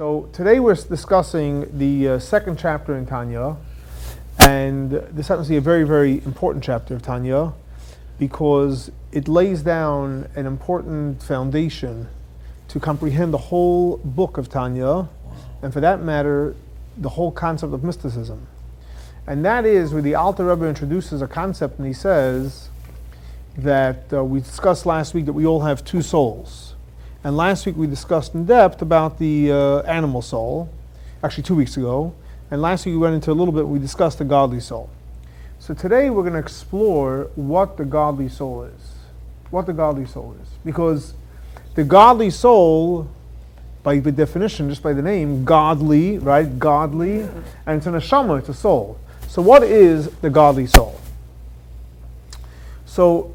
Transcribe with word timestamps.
So 0.00 0.30
today 0.32 0.60
we're 0.60 0.76
discussing 0.76 1.76
the 1.76 2.08
uh, 2.08 2.18
second 2.20 2.58
chapter 2.58 2.96
in 2.96 3.04
Tanya, 3.04 3.58
and 4.38 4.92
this 4.92 5.28
happens 5.28 5.48
to 5.48 5.50
be 5.50 5.56
a 5.58 5.60
very, 5.60 5.84
very 5.84 6.24
important 6.24 6.64
chapter 6.64 6.94
of 6.94 7.02
Tanya 7.02 7.52
because 8.18 8.90
it 9.12 9.28
lays 9.28 9.60
down 9.60 10.26
an 10.36 10.46
important 10.46 11.22
foundation 11.22 12.08
to 12.68 12.80
comprehend 12.80 13.34
the 13.34 13.38
whole 13.52 13.98
book 13.98 14.38
of 14.38 14.48
Tanya, 14.48 15.06
and 15.60 15.70
for 15.70 15.80
that 15.80 16.00
matter, 16.00 16.56
the 16.96 17.10
whole 17.10 17.30
concept 17.30 17.74
of 17.74 17.84
mysticism. 17.84 18.46
And 19.26 19.44
that 19.44 19.66
is 19.66 19.92
where 19.92 20.00
the 20.00 20.14
Alter 20.14 20.46
Rebbe 20.46 20.64
introduces 20.66 21.20
a 21.20 21.28
concept, 21.28 21.76
and 21.76 21.86
he 21.86 21.92
says 21.92 22.70
that 23.58 24.10
uh, 24.14 24.24
we 24.24 24.40
discussed 24.40 24.86
last 24.86 25.12
week 25.12 25.26
that 25.26 25.34
we 25.34 25.44
all 25.44 25.60
have 25.60 25.84
two 25.84 26.00
souls. 26.00 26.69
And 27.22 27.36
last 27.36 27.66
week 27.66 27.76
we 27.76 27.86
discussed 27.86 28.34
in 28.34 28.46
depth 28.46 28.80
about 28.80 29.18
the 29.18 29.52
uh, 29.52 29.80
animal 29.80 30.22
soul, 30.22 30.70
actually 31.22 31.42
two 31.42 31.54
weeks 31.54 31.76
ago. 31.76 32.14
And 32.50 32.62
last 32.62 32.86
week 32.86 32.94
we 32.94 32.98
went 32.98 33.14
into 33.14 33.30
a 33.30 33.34
little 33.34 33.52
bit, 33.52 33.68
we 33.68 33.78
discussed 33.78 34.18
the 34.18 34.24
godly 34.24 34.60
soul. 34.60 34.88
So 35.58 35.74
today 35.74 36.08
we're 36.08 36.22
going 36.22 36.32
to 36.32 36.38
explore 36.38 37.30
what 37.34 37.76
the 37.76 37.84
godly 37.84 38.30
soul 38.30 38.62
is. 38.62 38.94
What 39.50 39.66
the 39.66 39.74
godly 39.74 40.06
soul 40.06 40.34
is. 40.40 40.48
Because 40.64 41.12
the 41.74 41.84
godly 41.84 42.30
soul, 42.30 43.10
by 43.82 43.98
the 43.98 44.12
definition, 44.12 44.70
just 44.70 44.82
by 44.82 44.94
the 44.94 45.02
name, 45.02 45.44
godly, 45.44 46.16
right? 46.16 46.58
Godly, 46.58 47.20
and 47.66 47.76
it's 47.76 47.86
an 47.86 47.92
neshama, 47.92 48.38
it's 48.38 48.48
a 48.48 48.54
soul. 48.54 48.98
So 49.28 49.42
what 49.42 49.62
is 49.62 50.08
the 50.22 50.30
godly 50.30 50.66
soul? 50.66 50.98
So 52.86 53.34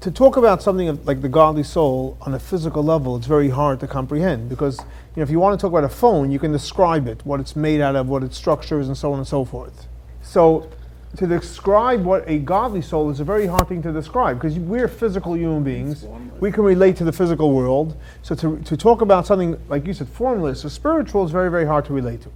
to 0.00 0.10
talk 0.10 0.36
about 0.36 0.62
something 0.62 0.88
of, 0.88 1.06
like 1.06 1.20
the 1.20 1.28
godly 1.28 1.62
soul 1.62 2.16
on 2.22 2.32
a 2.34 2.38
physical 2.38 2.82
level, 2.82 3.16
it's 3.16 3.26
very 3.26 3.50
hard 3.50 3.80
to 3.80 3.86
comprehend 3.86 4.48
because 4.48 4.78
you 4.78 4.86
know, 5.16 5.22
if 5.22 5.30
you 5.30 5.38
want 5.38 5.58
to 5.58 5.62
talk 5.62 5.70
about 5.70 5.84
a 5.84 5.94
phone, 5.94 6.30
you 6.30 6.38
can 6.38 6.52
describe 6.52 7.06
it, 7.06 7.24
what 7.26 7.40
it's 7.40 7.54
made 7.54 7.80
out 7.80 7.96
of, 7.96 8.08
what 8.08 8.22
its 8.22 8.36
structure 8.36 8.80
is, 8.80 8.88
and 8.88 8.96
so 8.96 9.12
on 9.12 9.18
and 9.18 9.28
so 9.28 9.44
forth. 9.44 9.86
So 10.22 10.70
to 11.16 11.26
describe 11.26 12.04
what 12.04 12.24
a 12.28 12.38
godly 12.38 12.80
soul 12.80 13.10
is 13.10 13.20
a 13.20 13.24
very 13.24 13.46
hard 13.46 13.68
thing 13.68 13.82
to 13.82 13.92
describe 13.92 14.38
because 14.40 14.58
we're 14.58 14.88
physical 14.88 15.36
human 15.36 15.64
beings. 15.64 16.06
We 16.38 16.52
can 16.52 16.62
relate 16.62 16.96
to 16.96 17.04
the 17.04 17.12
physical 17.12 17.52
world. 17.52 17.96
So 18.22 18.34
to, 18.36 18.58
to 18.60 18.76
talk 18.76 19.00
about 19.00 19.26
something, 19.26 19.60
like 19.68 19.86
you 19.86 19.92
said, 19.92 20.08
formless 20.08 20.64
or 20.64 20.70
spiritual 20.70 21.24
is 21.24 21.30
very, 21.30 21.50
very 21.50 21.66
hard 21.66 21.84
to 21.86 21.92
relate 21.92 22.22
to. 22.22 22.30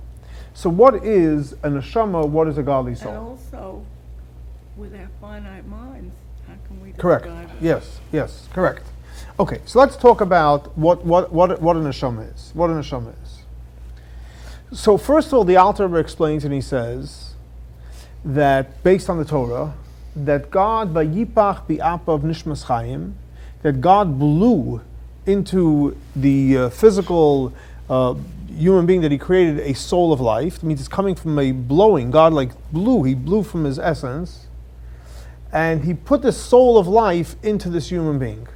So 0.54 0.68
what 0.68 1.04
is 1.04 1.52
a 1.52 1.68
neshama? 1.68 2.28
What 2.28 2.48
is 2.48 2.58
a 2.58 2.62
godly 2.62 2.94
soul? 2.94 3.12
And 3.12 3.18
also, 3.20 3.86
with 4.76 4.94
our 4.94 5.08
finite 5.20 5.66
minds, 5.66 6.14
we 6.84 6.92
Correct. 6.92 7.26
Yes, 7.60 8.00
yes, 8.12 8.48
correct. 8.52 8.82
Okay, 9.40 9.60
so 9.64 9.78
let's 9.78 9.96
talk 9.96 10.20
about 10.20 10.76
what, 10.76 11.04
what, 11.04 11.32
what, 11.32 11.60
what 11.60 11.76
a 11.76 11.80
neshama 11.80 12.32
is. 12.34 12.50
What 12.54 12.70
an 12.70 12.80
neshama 12.80 13.14
is. 13.22 14.78
So 14.78 14.98
first 14.98 15.28
of 15.28 15.34
all, 15.34 15.44
the 15.44 15.56
Alter 15.56 15.98
explains 15.98 16.44
and 16.44 16.52
he 16.52 16.60
says 16.60 17.32
that 18.24 18.82
based 18.82 19.08
on 19.08 19.18
the 19.18 19.24
Torah, 19.24 19.74
that 20.14 20.50
God 20.50 20.92
vayipach 20.92 21.66
bi'apav 21.66 22.20
nishmas 22.20 22.66
chayim, 22.66 23.14
that 23.62 23.80
God 23.80 24.18
blew 24.18 24.82
into 25.26 25.96
the 26.14 26.58
uh, 26.58 26.68
physical 26.70 27.52
uh, 27.88 28.14
human 28.48 28.84
being 28.84 29.00
that 29.00 29.10
He 29.10 29.18
created 29.18 29.60
a 29.60 29.74
soul 29.74 30.12
of 30.12 30.20
life. 30.20 30.58
It 30.58 30.62
means 30.62 30.80
it's 30.80 30.88
coming 30.88 31.14
from 31.14 31.38
a 31.38 31.52
blowing. 31.52 32.10
God 32.10 32.32
like 32.32 32.50
blew. 32.70 33.04
He 33.04 33.14
blew 33.14 33.42
from 33.42 33.64
His 33.64 33.78
essence, 33.78 34.43
and 35.54 35.84
He 35.84 35.94
put 35.94 36.20
the 36.20 36.32
soul 36.32 36.76
of 36.76 36.86
life 36.86 37.36
into 37.42 37.70
this 37.70 37.88
human 37.88 38.18
being. 38.18 38.46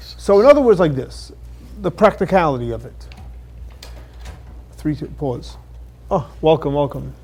So, 0.00 0.40
in 0.40 0.46
other 0.46 0.60
words, 0.60 0.80
like 0.80 0.94
this, 0.94 1.32
the 1.80 1.90
practicality 1.90 2.72
of 2.72 2.84
it. 2.84 3.08
Three, 4.72 4.94
two, 4.94 5.06
pause. 5.06 5.56
Oh, 6.10 6.28
welcome, 6.42 6.74
welcome. 6.74 7.14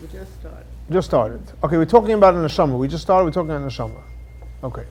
We 0.00 0.08
just 0.08 0.34
started. 0.40 0.66
Just 0.90 1.08
started. 1.08 1.42
Okay, 1.62 1.76
we're 1.76 1.84
talking 1.84 2.12
about 2.14 2.34
an 2.34 2.40
neshama. 2.40 2.78
We 2.78 2.88
just 2.88 3.02
started. 3.02 3.26
We're 3.26 3.32
talking 3.32 3.50
about 3.50 3.70
neshama. 3.70 4.02
Okay. 4.62 4.84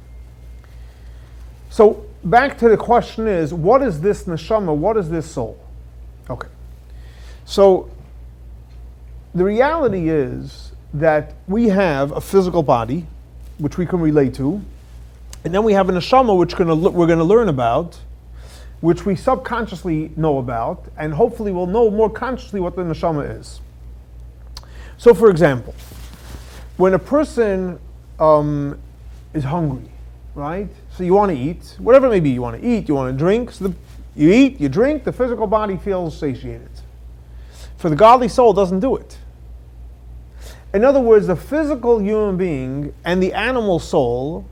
So 1.69 2.05
back 2.23 2.57
to 2.59 2.69
the 2.69 2.77
question 2.77 3.27
is, 3.27 3.51
what 3.53 3.81
is 3.81 3.99
this 3.99 4.25
neshama? 4.25 4.75
What 4.75 4.95
is 4.95 5.09
this 5.09 5.29
soul? 5.29 5.59
Okay. 6.29 6.49
So 7.45 7.89
the 9.33 9.43
reality 9.43 10.09
is 10.09 10.72
that 10.93 11.33
we 11.47 11.69
have 11.69 12.11
a 12.11 12.21
physical 12.21 12.63
body, 12.63 13.05
which 13.57 13.77
we 13.77 13.85
can 13.85 13.99
relate 13.99 14.33
to, 14.35 14.61
and 15.43 15.53
then 15.53 15.63
we 15.63 15.73
have 15.73 15.89
a 15.89 15.91
neshama, 15.91 16.37
which 16.37 16.57
we're 16.57 17.07
going 17.07 17.19
to 17.19 17.23
learn 17.23 17.49
about, 17.49 17.99
which 18.81 19.05
we 19.05 19.15
subconsciously 19.15 20.11
know 20.15 20.37
about, 20.37 20.85
and 20.97 21.13
hopefully 21.13 21.51
we'll 21.51 21.67
know 21.67 21.89
more 21.89 22.09
consciously 22.09 22.59
what 22.59 22.75
the 22.75 22.81
neshama 22.81 23.39
is. 23.39 23.59
So, 24.97 25.13
for 25.13 25.29
example, 25.29 25.73
when 26.77 26.93
a 26.93 26.99
person 26.99 27.79
um, 28.19 28.79
is 29.33 29.43
hungry, 29.43 29.89
right? 30.35 30.69
So 30.95 31.03
you 31.03 31.13
want 31.13 31.31
to 31.31 31.37
eat, 31.37 31.75
whatever 31.79 32.07
it 32.07 32.09
may 32.09 32.19
be. 32.19 32.31
You 32.31 32.41
want 32.41 32.61
to 32.61 32.67
eat, 32.67 32.87
you 32.87 32.95
want 32.95 33.13
to 33.13 33.17
drink. 33.17 33.51
So 33.51 33.67
the, 33.67 33.75
you 34.15 34.31
eat, 34.31 34.59
you 34.59 34.69
drink. 34.69 35.03
The 35.03 35.11
physical 35.11 35.47
body 35.47 35.77
feels 35.77 36.17
satiated. 36.17 36.69
For 37.77 37.89
the 37.89 37.95
godly 37.95 38.27
soul, 38.27 38.53
doesn't 38.53 38.79
do 38.79 38.95
it. 38.95 39.17
In 40.73 40.83
other 40.83 40.99
words, 40.99 41.27
the 41.27 41.35
physical 41.35 41.99
human 41.99 42.35
being 42.35 42.93
and 43.05 43.21
the 43.21 43.33
animal 43.33 43.79
soul 43.79 44.45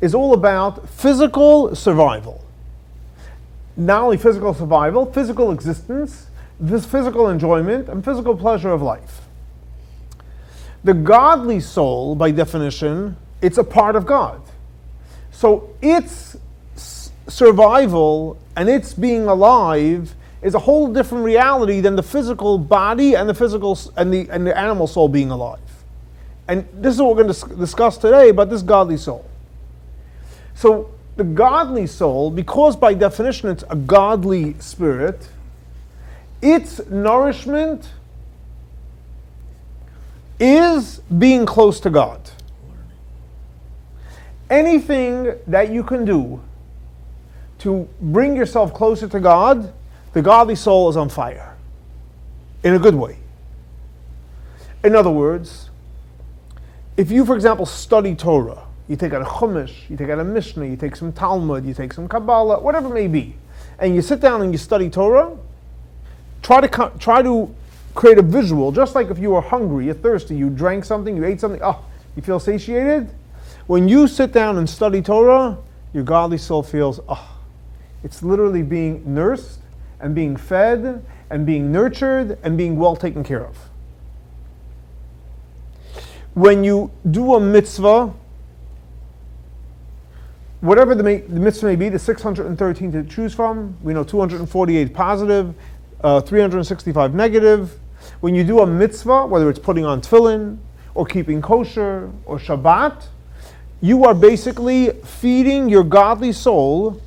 is 0.00 0.14
all 0.14 0.34
about 0.34 0.88
physical 0.88 1.74
survival. 1.74 2.44
Not 3.76 4.02
only 4.02 4.18
physical 4.18 4.52
survival, 4.52 5.10
physical 5.10 5.50
existence, 5.50 6.26
this 6.60 6.84
physical 6.84 7.28
enjoyment, 7.28 7.88
and 7.88 8.04
physical 8.04 8.36
pleasure 8.36 8.70
of 8.70 8.82
life. 8.82 9.22
The 10.84 10.94
godly 10.94 11.60
soul, 11.60 12.14
by 12.14 12.30
definition, 12.30 13.16
it's 13.40 13.58
a 13.58 13.64
part 13.64 13.96
of 13.96 14.04
God. 14.04 14.42
So 15.32 15.70
its 15.80 16.36
survival 17.26 18.38
and 18.54 18.68
its 18.68 18.92
being 18.92 19.26
alive 19.26 20.14
is 20.44 20.54
a 20.54 20.58
whole 20.58 20.92
different 20.92 21.24
reality 21.24 21.80
than 21.80 21.96
the 21.96 22.02
physical 22.02 22.58
body 22.58 23.16
and 23.16 23.28
the 23.28 23.34
physical 23.34 23.76
and 23.96 24.12
the 24.12 24.28
and 24.30 24.46
the 24.46 24.56
animal 24.56 24.86
soul 24.86 25.08
being 25.08 25.30
alive. 25.30 25.58
And 26.46 26.68
this 26.74 26.94
is 26.94 27.00
what 27.00 27.16
we're 27.16 27.22
going 27.22 27.34
to 27.34 27.56
discuss 27.56 27.96
today 27.96 28.28
about 28.28 28.50
this 28.50 28.60
godly 28.60 28.98
soul. 28.98 29.24
So 30.54 30.90
the 31.16 31.24
godly 31.24 31.86
soul, 31.86 32.30
because 32.30 32.76
by 32.76 32.92
definition 32.92 33.48
it's 33.48 33.64
a 33.70 33.76
godly 33.76 34.54
spirit, 34.60 35.30
its 36.42 36.86
nourishment 36.90 37.88
is 40.38 40.98
being 41.18 41.46
close 41.46 41.80
to 41.80 41.88
God. 41.88 42.20
Anything 44.50 45.34
that 45.46 45.70
you 45.70 45.82
can 45.82 46.04
do 46.04 46.42
to 47.60 47.88
bring 48.02 48.36
yourself 48.36 48.74
closer 48.74 49.08
to 49.08 49.20
God, 49.20 49.72
the 50.14 50.22
godly 50.22 50.54
soul 50.54 50.88
is 50.88 50.96
on 50.96 51.08
fire. 51.08 51.54
In 52.62 52.74
a 52.74 52.78
good 52.78 52.94
way. 52.94 53.18
In 54.82 54.96
other 54.96 55.10
words, 55.10 55.68
if 56.96 57.10
you, 57.10 57.26
for 57.26 57.34
example, 57.34 57.66
study 57.66 58.14
Torah, 58.14 58.62
you 58.88 58.96
take 58.96 59.12
out 59.12 59.22
a 59.22 59.24
Chumash, 59.24 59.88
you 59.90 59.96
take 59.96 60.10
out 60.10 60.20
a 60.20 60.24
Mishnah, 60.24 60.66
you 60.66 60.76
take 60.76 60.94
some 60.96 61.12
Talmud, 61.12 61.64
you 61.64 61.74
take 61.74 61.92
some 61.92 62.08
Kabbalah, 62.08 62.60
whatever 62.60 62.88
it 62.88 62.94
may 62.94 63.08
be, 63.08 63.34
and 63.78 63.94
you 63.94 64.02
sit 64.02 64.20
down 64.20 64.40
and 64.42 64.52
you 64.52 64.58
study 64.58 64.88
Torah, 64.88 65.36
try 66.42 66.60
to 66.60 66.92
try 66.98 67.22
to 67.22 67.54
create 67.94 68.18
a 68.18 68.22
visual, 68.22 68.72
just 68.72 68.94
like 68.94 69.10
if 69.10 69.18
you 69.18 69.30
were 69.30 69.40
hungry, 69.40 69.86
you're 69.86 69.94
thirsty, 69.94 70.36
you 70.36 70.50
drank 70.50 70.84
something, 70.84 71.16
you 71.16 71.24
ate 71.24 71.40
something, 71.40 71.60
oh, 71.62 71.84
you 72.14 72.22
feel 72.22 72.38
satiated. 72.38 73.10
When 73.66 73.88
you 73.88 74.06
sit 74.06 74.32
down 74.32 74.58
and 74.58 74.68
study 74.68 75.00
Torah, 75.00 75.58
your 75.92 76.04
godly 76.04 76.38
soul 76.38 76.62
feels, 76.62 77.00
oh, 77.08 77.38
it's 78.02 78.22
literally 78.22 78.62
being 78.62 79.02
nursed 79.14 79.60
and 80.04 80.14
being 80.14 80.36
fed 80.36 81.02
and 81.30 81.46
being 81.46 81.72
nurtured 81.72 82.38
and 82.42 82.58
being 82.58 82.76
well 82.76 82.94
taken 82.94 83.24
care 83.24 83.42
of. 83.42 83.56
When 86.34 86.62
you 86.62 86.90
do 87.10 87.36
a 87.36 87.40
mitzvah, 87.40 88.12
whatever 90.60 90.94
the, 90.94 91.02
may, 91.02 91.18
the 91.22 91.40
mitzvah 91.40 91.68
may 91.68 91.76
be, 91.76 91.88
the 91.88 91.98
613 91.98 92.92
to 92.92 93.02
choose 93.04 93.32
from, 93.32 93.78
we 93.82 93.94
know 93.94 94.04
248 94.04 94.92
positive, 94.92 95.54
uh, 96.02 96.20
365 96.20 97.14
negative. 97.14 97.80
When 98.20 98.34
you 98.34 98.44
do 98.44 98.60
a 98.60 98.66
mitzvah, 98.66 99.24
whether 99.24 99.48
it's 99.48 99.58
putting 99.58 99.86
on 99.86 100.02
tefillin 100.02 100.58
or 100.94 101.06
keeping 101.06 101.40
kosher 101.40 102.10
or 102.26 102.38
Shabbat, 102.38 103.06
you 103.80 104.04
are 104.04 104.14
basically 104.14 104.90
feeding 104.90 105.70
your 105.70 105.82
godly 105.82 106.32
soul 106.32 107.00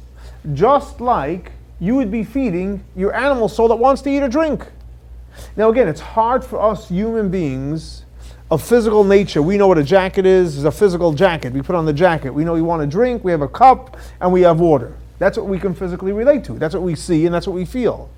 just 0.53 0.99
like 0.99 1.51
you 1.79 1.95
would 1.95 2.11
be 2.11 2.23
feeding 2.23 2.83
your 2.95 3.13
animal 3.13 3.49
soul 3.49 3.67
that 3.67 3.75
wants 3.75 4.01
to 4.03 4.09
eat 4.09 4.21
or 4.21 4.27
drink. 4.27 4.65
Now, 5.55 5.69
again, 5.69 5.87
it's 5.87 6.01
hard 6.01 6.43
for 6.43 6.59
us 6.61 6.89
human 6.89 7.29
beings 7.29 8.05
of 8.49 8.63
physical 8.63 9.03
nature. 9.03 9.41
We 9.41 9.57
know 9.57 9.67
what 9.67 9.77
a 9.77 9.83
jacket 9.83 10.25
is, 10.25 10.57
it's 10.57 10.65
a 10.65 10.71
physical 10.71 11.13
jacket. 11.13 11.53
We 11.53 11.61
put 11.61 11.75
on 11.75 11.85
the 11.85 11.93
jacket. 11.93 12.31
We 12.31 12.43
know 12.43 12.53
we 12.53 12.61
want 12.61 12.81
a 12.81 12.87
drink, 12.87 13.23
we 13.23 13.31
have 13.31 13.41
a 13.41 13.47
cup, 13.47 13.97
and 14.21 14.31
we 14.31 14.41
have 14.41 14.59
water. 14.59 14.95
That's 15.19 15.37
what 15.37 15.47
we 15.47 15.59
can 15.59 15.73
physically 15.73 16.11
relate 16.11 16.43
to. 16.45 16.53
That's 16.53 16.73
what 16.73 16.83
we 16.83 16.95
see 16.95 17.25
and 17.25 17.33
that's 17.33 17.47
what 17.47 17.55
we 17.55 17.65
feel. 17.65 18.09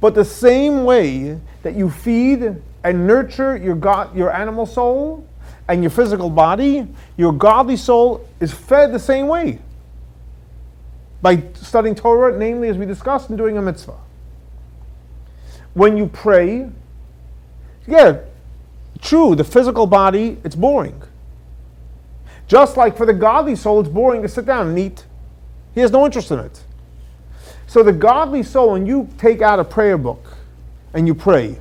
But 0.00 0.14
the 0.14 0.24
same 0.24 0.84
way 0.84 1.40
that 1.62 1.74
you 1.74 1.90
feed 1.90 2.56
and 2.84 3.06
nurture 3.06 3.56
your 3.56 3.74
God, 3.74 4.14
your 4.14 4.30
animal 4.30 4.66
soul 4.66 5.26
and 5.68 5.82
your 5.82 5.90
physical 5.90 6.28
body, 6.28 6.86
your 7.16 7.32
godly 7.32 7.76
soul 7.76 8.28
is 8.40 8.52
fed 8.52 8.92
the 8.92 8.98
same 8.98 9.26
way. 9.26 9.58
By 11.24 11.42
studying 11.54 11.94
Torah, 11.94 12.36
namely 12.36 12.68
as 12.68 12.76
we 12.76 12.84
discussed, 12.84 13.30
and 13.30 13.38
doing 13.38 13.56
a 13.56 13.62
mitzvah. 13.62 13.96
When 15.72 15.96
you 15.96 16.06
pray, 16.06 16.68
yeah, 17.86 18.18
true, 19.00 19.34
the 19.34 19.42
physical 19.42 19.86
body, 19.86 20.36
it's 20.44 20.54
boring. 20.54 21.02
Just 22.46 22.76
like 22.76 22.98
for 22.98 23.06
the 23.06 23.14
godly 23.14 23.56
soul, 23.56 23.80
it's 23.80 23.88
boring 23.88 24.20
to 24.20 24.28
sit 24.28 24.44
down 24.44 24.68
and 24.68 24.78
eat. 24.78 25.06
He 25.74 25.80
has 25.80 25.90
no 25.90 26.04
interest 26.04 26.30
in 26.30 26.40
it. 26.40 26.62
So 27.68 27.82
the 27.82 27.94
godly 27.94 28.42
soul, 28.42 28.72
when 28.72 28.84
you 28.84 29.08
take 29.16 29.40
out 29.40 29.58
a 29.58 29.64
prayer 29.64 29.96
book 29.96 30.36
and 30.92 31.06
you 31.06 31.14
pray, 31.14 31.56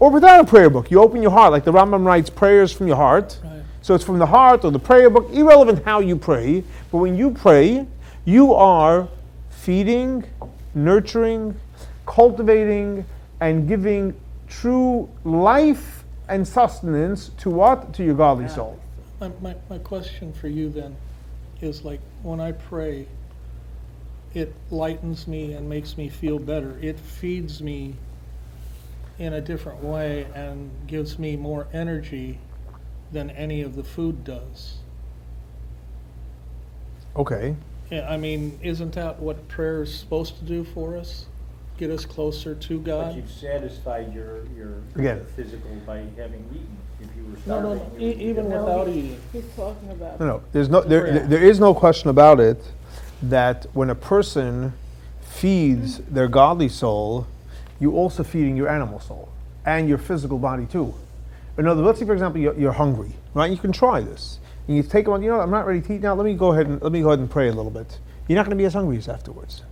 or 0.00 0.10
without 0.10 0.40
a 0.40 0.44
prayer 0.48 0.68
book, 0.68 0.90
you 0.90 1.00
open 1.00 1.22
your 1.22 1.30
heart, 1.30 1.52
like 1.52 1.62
the 1.62 1.72
Rambam 1.72 2.04
writes, 2.04 2.28
prayers 2.28 2.72
from 2.72 2.88
your 2.88 2.96
heart. 2.96 3.38
Right. 3.44 3.62
So 3.82 3.94
it's 3.94 4.02
from 4.02 4.18
the 4.18 4.26
heart 4.26 4.64
or 4.64 4.72
the 4.72 4.80
prayer 4.80 5.10
book, 5.10 5.30
irrelevant 5.32 5.84
how 5.84 6.00
you 6.00 6.16
pray. 6.16 6.64
But 6.90 6.98
when 6.98 7.16
you 7.16 7.30
pray, 7.30 7.86
you 8.26 8.52
are 8.52 9.08
feeding, 9.48 10.24
nurturing, 10.74 11.58
cultivating, 12.04 13.06
and 13.40 13.66
giving 13.66 14.14
true 14.48 15.08
life 15.24 16.04
and 16.28 16.46
sustenance 16.46 17.30
to 17.38 17.48
what? 17.48 17.94
To 17.94 18.04
your 18.04 18.14
godly 18.14 18.48
soul. 18.48 18.78
My, 19.20 19.30
my, 19.40 19.54
my 19.70 19.78
question 19.78 20.32
for 20.32 20.48
you 20.48 20.68
then 20.68 20.96
is 21.60 21.84
like 21.84 22.00
when 22.22 22.40
I 22.40 22.52
pray, 22.52 23.06
it 24.34 24.52
lightens 24.70 25.26
me 25.28 25.54
and 25.54 25.68
makes 25.68 25.96
me 25.96 26.08
feel 26.08 26.38
better. 26.38 26.76
It 26.82 26.98
feeds 26.98 27.62
me 27.62 27.94
in 29.18 29.32
a 29.32 29.40
different 29.40 29.82
way 29.82 30.26
and 30.34 30.70
gives 30.88 31.18
me 31.18 31.36
more 31.36 31.68
energy 31.72 32.38
than 33.12 33.30
any 33.30 33.62
of 33.62 33.76
the 33.76 33.84
food 33.84 34.24
does. 34.24 34.78
Okay. 37.14 37.54
Yeah, 37.90 38.08
I 38.10 38.16
mean, 38.16 38.58
isn't 38.62 38.92
that 38.94 39.20
what 39.20 39.46
prayer 39.48 39.82
is 39.82 39.94
supposed 39.94 40.38
to 40.38 40.44
do 40.44 40.64
for 40.64 40.96
us? 40.96 41.26
Get 41.78 41.90
us 41.90 42.04
closer 42.04 42.54
to 42.54 42.80
God? 42.80 43.08
But 43.08 43.16
you've 43.16 43.30
satisfied 43.30 44.12
your, 44.14 44.44
your 44.56 44.78
Again. 44.96 45.24
physical 45.36 45.70
by 45.86 45.98
having 46.16 46.44
eaten. 46.52 46.76
If 47.00 47.08
you 47.16 47.24
were 47.24 47.38
No, 47.46 47.60
no, 47.60 47.76
starving. 47.76 47.98
no, 47.98 48.04
you 48.04 48.06
e- 48.06 48.14
would 48.14 48.20
even 48.22 48.48
get 48.48 48.60
without 48.60 48.88
eating. 48.88 49.20
He's 49.32 49.44
talking 49.54 49.90
about. 49.90 50.18
No, 50.18 50.26
no. 50.26 50.42
There's 50.52 50.68
no. 50.70 50.80
There, 50.80 51.02
Prayer. 51.02 51.26
there 51.26 51.42
is 51.44 51.60
no 51.60 51.74
question 51.74 52.08
about 52.08 52.40
it 52.40 52.60
that 53.22 53.66
when 53.74 53.90
a 53.90 53.94
person 53.94 54.72
feeds 55.20 55.98
their 55.98 56.28
godly 56.28 56.68
soul, 56.70 57.26
you're 57.78 57.92
also 57.92 58.24
feeding 58.24 58.56
your 58.56 58.68
animal 58.68 58.98
soul 59.00 59.28
and 59.66 59.88
your 59.88 59.98
physical 59.98 60.38
body 60.38 60.64
too. 60.66 60.94
In 61.58 61.66
other 61.66 61.82
words, 61.82 61.86
let's 61.86 61.98
say 62.00 62.06
for 62.06 62.12
example 62.14 62.40
you're, 62.40 62.54
you're 62.58 62.72
hungry, 62.72 63.12
right? 63.34 63.50
You 63.50 63.58
can 63.58 63.72
try 63.72 64.00
this. 64.00 64.38
And 64.66 64.76
you 64.76 64.82
take 64.82 65.08
one. 65.08 65.22
You 65.22 65.30
know, 65.30 65.40
I'm 65.40 65.50
not 65.50 65.66
ready 65.66 65.80
to 65.80 65.94
eat 65.94 66.02
now. 66.02 66.14
Let 66.14 66.24
me 66.24 66.34
go 66.34 66.52
ahead 66.52 66.66
and 66.66 66.80
let 66.82 66.92
me 66.92 67.02
go 67.02 67.08
ahead 67.08 67.20
and 67.20 67.30
pray 67.30 67.48
a 67.48 67.52
little 67.52 67.70
bit. 67.70 67.98
You're 68.28 68.36
not 68.36 68.46
going 68.46 68.56
to 68.56 68.60
be 68.60 68.64
as 68.64 68.74
hungry 68.74 68.96
as 68.96 69.08
afterwards. 69.08 69.62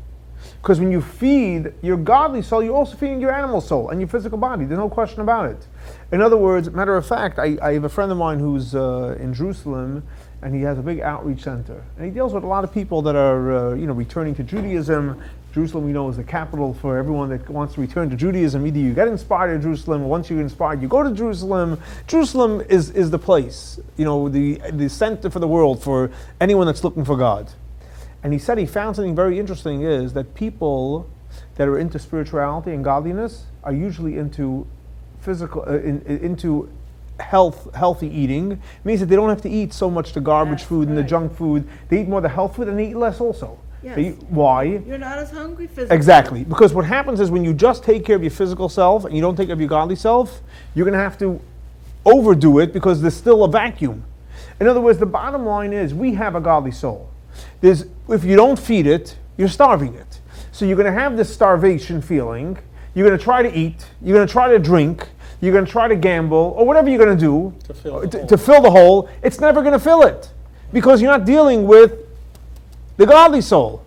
Because 0.61 0.81
when 0.81 0.91
you 0.91 1.01
feed 1.01 1.73
your 1.83 1.97
godly 1.97 2.41
soul, 2.43 2.63
you're 2.63 2.75
also 2.75 2.97
feeding 2.97 3.21
your 3.21 3.33
animal 3.33 3.61
soul 3.61 3.91
and 3.91 4.01
your 4.01 4.09
physical 4.09 4.39
body. 4.39 4.65
There's 4.65 4.79
no 4.79 4.89
question 4.89 5.21
about 5.21 5.51
it. 5.51 5.67
In 6.13 6.23
other 6.23 6.37
words, 6.37 6.71
matter 6.71 6.97
of 6.97 7.07
fact, 7.07 7.39
I, 7.39 7.59
I 7.61 7.73
have 7.75 7.85
a 7.85 7.89
friend 7.89 8.11
of 8.11 8.19
mine 8.19 8.39
who's 8.39 8.75
uh, 8.75 9.17
in 9.21 9.35
Jerusalem, 9.35 10.05
and 10.43 10.55
he 10.55 10.63
has 10.63 10.79
a 10.79 10.83
big 10.83 11.01
outreach 11.01 11.43
center, 11.43 11.85
and 11.97 12.07
he 12.07 12.11
deals 12.11 12.33
with 12.33 12.45
a 12.45 12.47
lot 12.47 12.65
of 12.65 12.73
people 12.73 13.03
that 13.03 13.17
are, 13.17 13.73
uh, 13.73 13.75
you 13.75 13.87
know, 13.87 13.93
returning 13.93 14.35
to 14.37 14.43
Judaism. 14.43 15.23
Jerusalem, 15.55 15.85
we 15.85 15.93
know, 15.93 16.09
is 16.09 16.17
the 16.17 16.25
capital 16.25 16.75
for 16.75 16.99
everyone 16.99 17.29
that 17.29 17.49
wants 17.49 17.75
to 17.75 17.81
return 17.81 18.11
to 18.11 18.17
Judaism. 18.17 18.67
Either 18.67 18.79
you 18.81 18.93
get 18.93 19.07
inspired 19.07 19.55
in 19.55 19.63
Jerusalem, 19.63 20.03
once 20.03 20.29
you're 20.29 20.41
inspired, 20.41 20.83
you 20.83 20.89
go 20.89 21.05
to 21.05 21.13
Jerusalem. 21.13 21.81
Jerusalem 22.09 22.61
is, 22.69 22.91
is 22.91 23.13
the 23.13 23.21
place, 23.21 23.79
you 23.97 24.05
know, 24.05 24.29
the, 24.29 24.61
the 24.73 24.89
center 24.89 25.31
for 25.31 25.39
the 25.39 25.47
world 25.47 25.81
for 25.81 26.11
anyone 26.41 26.67
that's 26.67 26.83
looking 26.83 27.05
for 27.05 27.17
God. 27.17 27.53
And 28.25 28.33
he 28.33 28.39
said 28.41 28.59
he 28.59 28.67
found 28.67 28.97
something 28.97 29.15
very 29.15 29.39
interesting 29.39 29.83
is 29.83 30.13
that 30.15 30.35
people 30.35 31.09
that 31.55 31.69
are 31.69 31.79
into 31.79 32.01
spirituality 32.01 32.73
and 32.73 32.83
godliness 32.83 33.45
are 33.63 33.73
usually 33.73 34.19
into 34.19 34.67
physical, 35.21 35.63
uh, 35.69 35.75
in, 35.75 36.03
in- 36.03 36.19
into 36.19 36.69
health, 37.21 37.73
healthy 37.77 38.09
eating. 38.09 38.51
It 38.53 38.59
means 38.83 38.99
that 38.99 39.07
they 39.07 39.15
don't 39.15 39.29
have 39.29 39.43
to 39.43 39.51
eat 39.51 39.73
so 39.73 39.89
much 39.89 40.15
the 40.15 40.21
garbage 40.21 40.59
That's 40.59 40.69
food 40.69 40.89
and 40.89 40.99
the 40.99 41.05
junk 41.05 41.37
food. 41.37 41.69
They 41.91 42.01
eat 42.01 42.09
more 42.09 42.21
the 42.21 42.29
health 42.29 42.57
food 42.57 42.67
and 42.67 42.77
they 42.77 42.89
eat 42.89 42.97
less 42.97 43.21
also. 43.21 43.57
They 43.85 43.91
Yes. 44.03 44.15
eat- 44.19 44.27
why? 44.31 44.63
You're 44.87 44.99
not 44.99 45.19
as 45.19 45.31
hungry 45.31 45.67
physically. 45.67 45.95
Exactly. 45.95 46.45
Because 46.45 46.73
what 46.73 46.85
happens 46.87 47.21
is 47.21 47.31
when 47.31 47.45
you 47.45 47.53
just 47.53 47.85
take 47.85 48.05
care 48.05 48.17
of 48.17 48.23
your 48.23 48.31
physical 48.31 48.69
self 48.69 49.05
and 49.05 49.15
you 49.15 49.21
don't 49.21 49.37
take 49.37 49.49
care 49.49 49.53
of 49.55 49.61
your 49.61 49.69
godly 49.69 49.95
self, 49.97 50.41
you're 50.75 50.85
going 50.87 50.97
to 50.97 51.05
have 51.05 51.19
to 51.19 51.41
overdo 52.07 52.59
it 52.59 52.73
because 52.73 53.01
there's 53.03 53.15
still 53.17 53.45
a 53.45 53.49
vacuum. 53.49 54.05
In 54.61 54.67
other 54.69 54.81
words, 54.81 54.99
the 54.99 55.07
bottom 55.07 55.45
line 55.45 55.73
is 55.73 55.93
we 55.95 56.15
have 56.15 56.35
a 56.35 56.41
godly 56.41 56.71
soul. 56.71 57.11
There's, 57.61 57.85
if 58.09 58.25
you 58.25 58.37
don't 58.37 58.59
feed 58.59 58.87
it, 58.87 59.17
you're 59.37 59.49
starving 59.49 59.95
it. 59.95 60.21
So 60.53 60.65
you're 60.65 60.77
going 60.77 60.93
to 60.93 60.99
have 61.01 61.17
this 61.17 61.33
starvation 61.33 62.01
feeling. 62.01 62.59
You're 62.95 63.07
going 63.07 63.19
to 63.19 63.23
try 63.25 63.43
to 63.43 63.53
eat. 63.53 63.87
You're 64.01 64.17
going 64.17 64.27
to 64.27 64.33
try 64.33 64.49
to 64.49 64.59
drink. 64.59 65.09
You're 65.41 65.53
going 65.53 65.67
to 65.67 65.71
try 65.71 65.89
to 65.89 65.97
gamble 65.97 66.55
or 66.57 66.65
whatever 66.65 66.89
you're 66.89 67.05
going 67.05 67.17
to 67.19 67.21
do 67.21 67.55
To 67.67 67.75
fill 67.75 68.01
the 68.01 68.07
to, 68.09 68.19
hole. 68.19 68.27
to 68.29 68.39
fill 68.39 68.61
the 68.63 68.71
hole. 68.71 69.09
It's 69.23 69.41
never 69.41 69.61
going 69.61 69.73
to 69.73 69.79
fill 69.81 70.03
it 70.03 70.31
because 70.73 71.03
you're 71.03 71.11
not 71.11 71.27
dealing 71.27 71.67
with 71.67 71.99
the 72.97 73.07
godly 73.07 73.41
soul. 73.41 73.85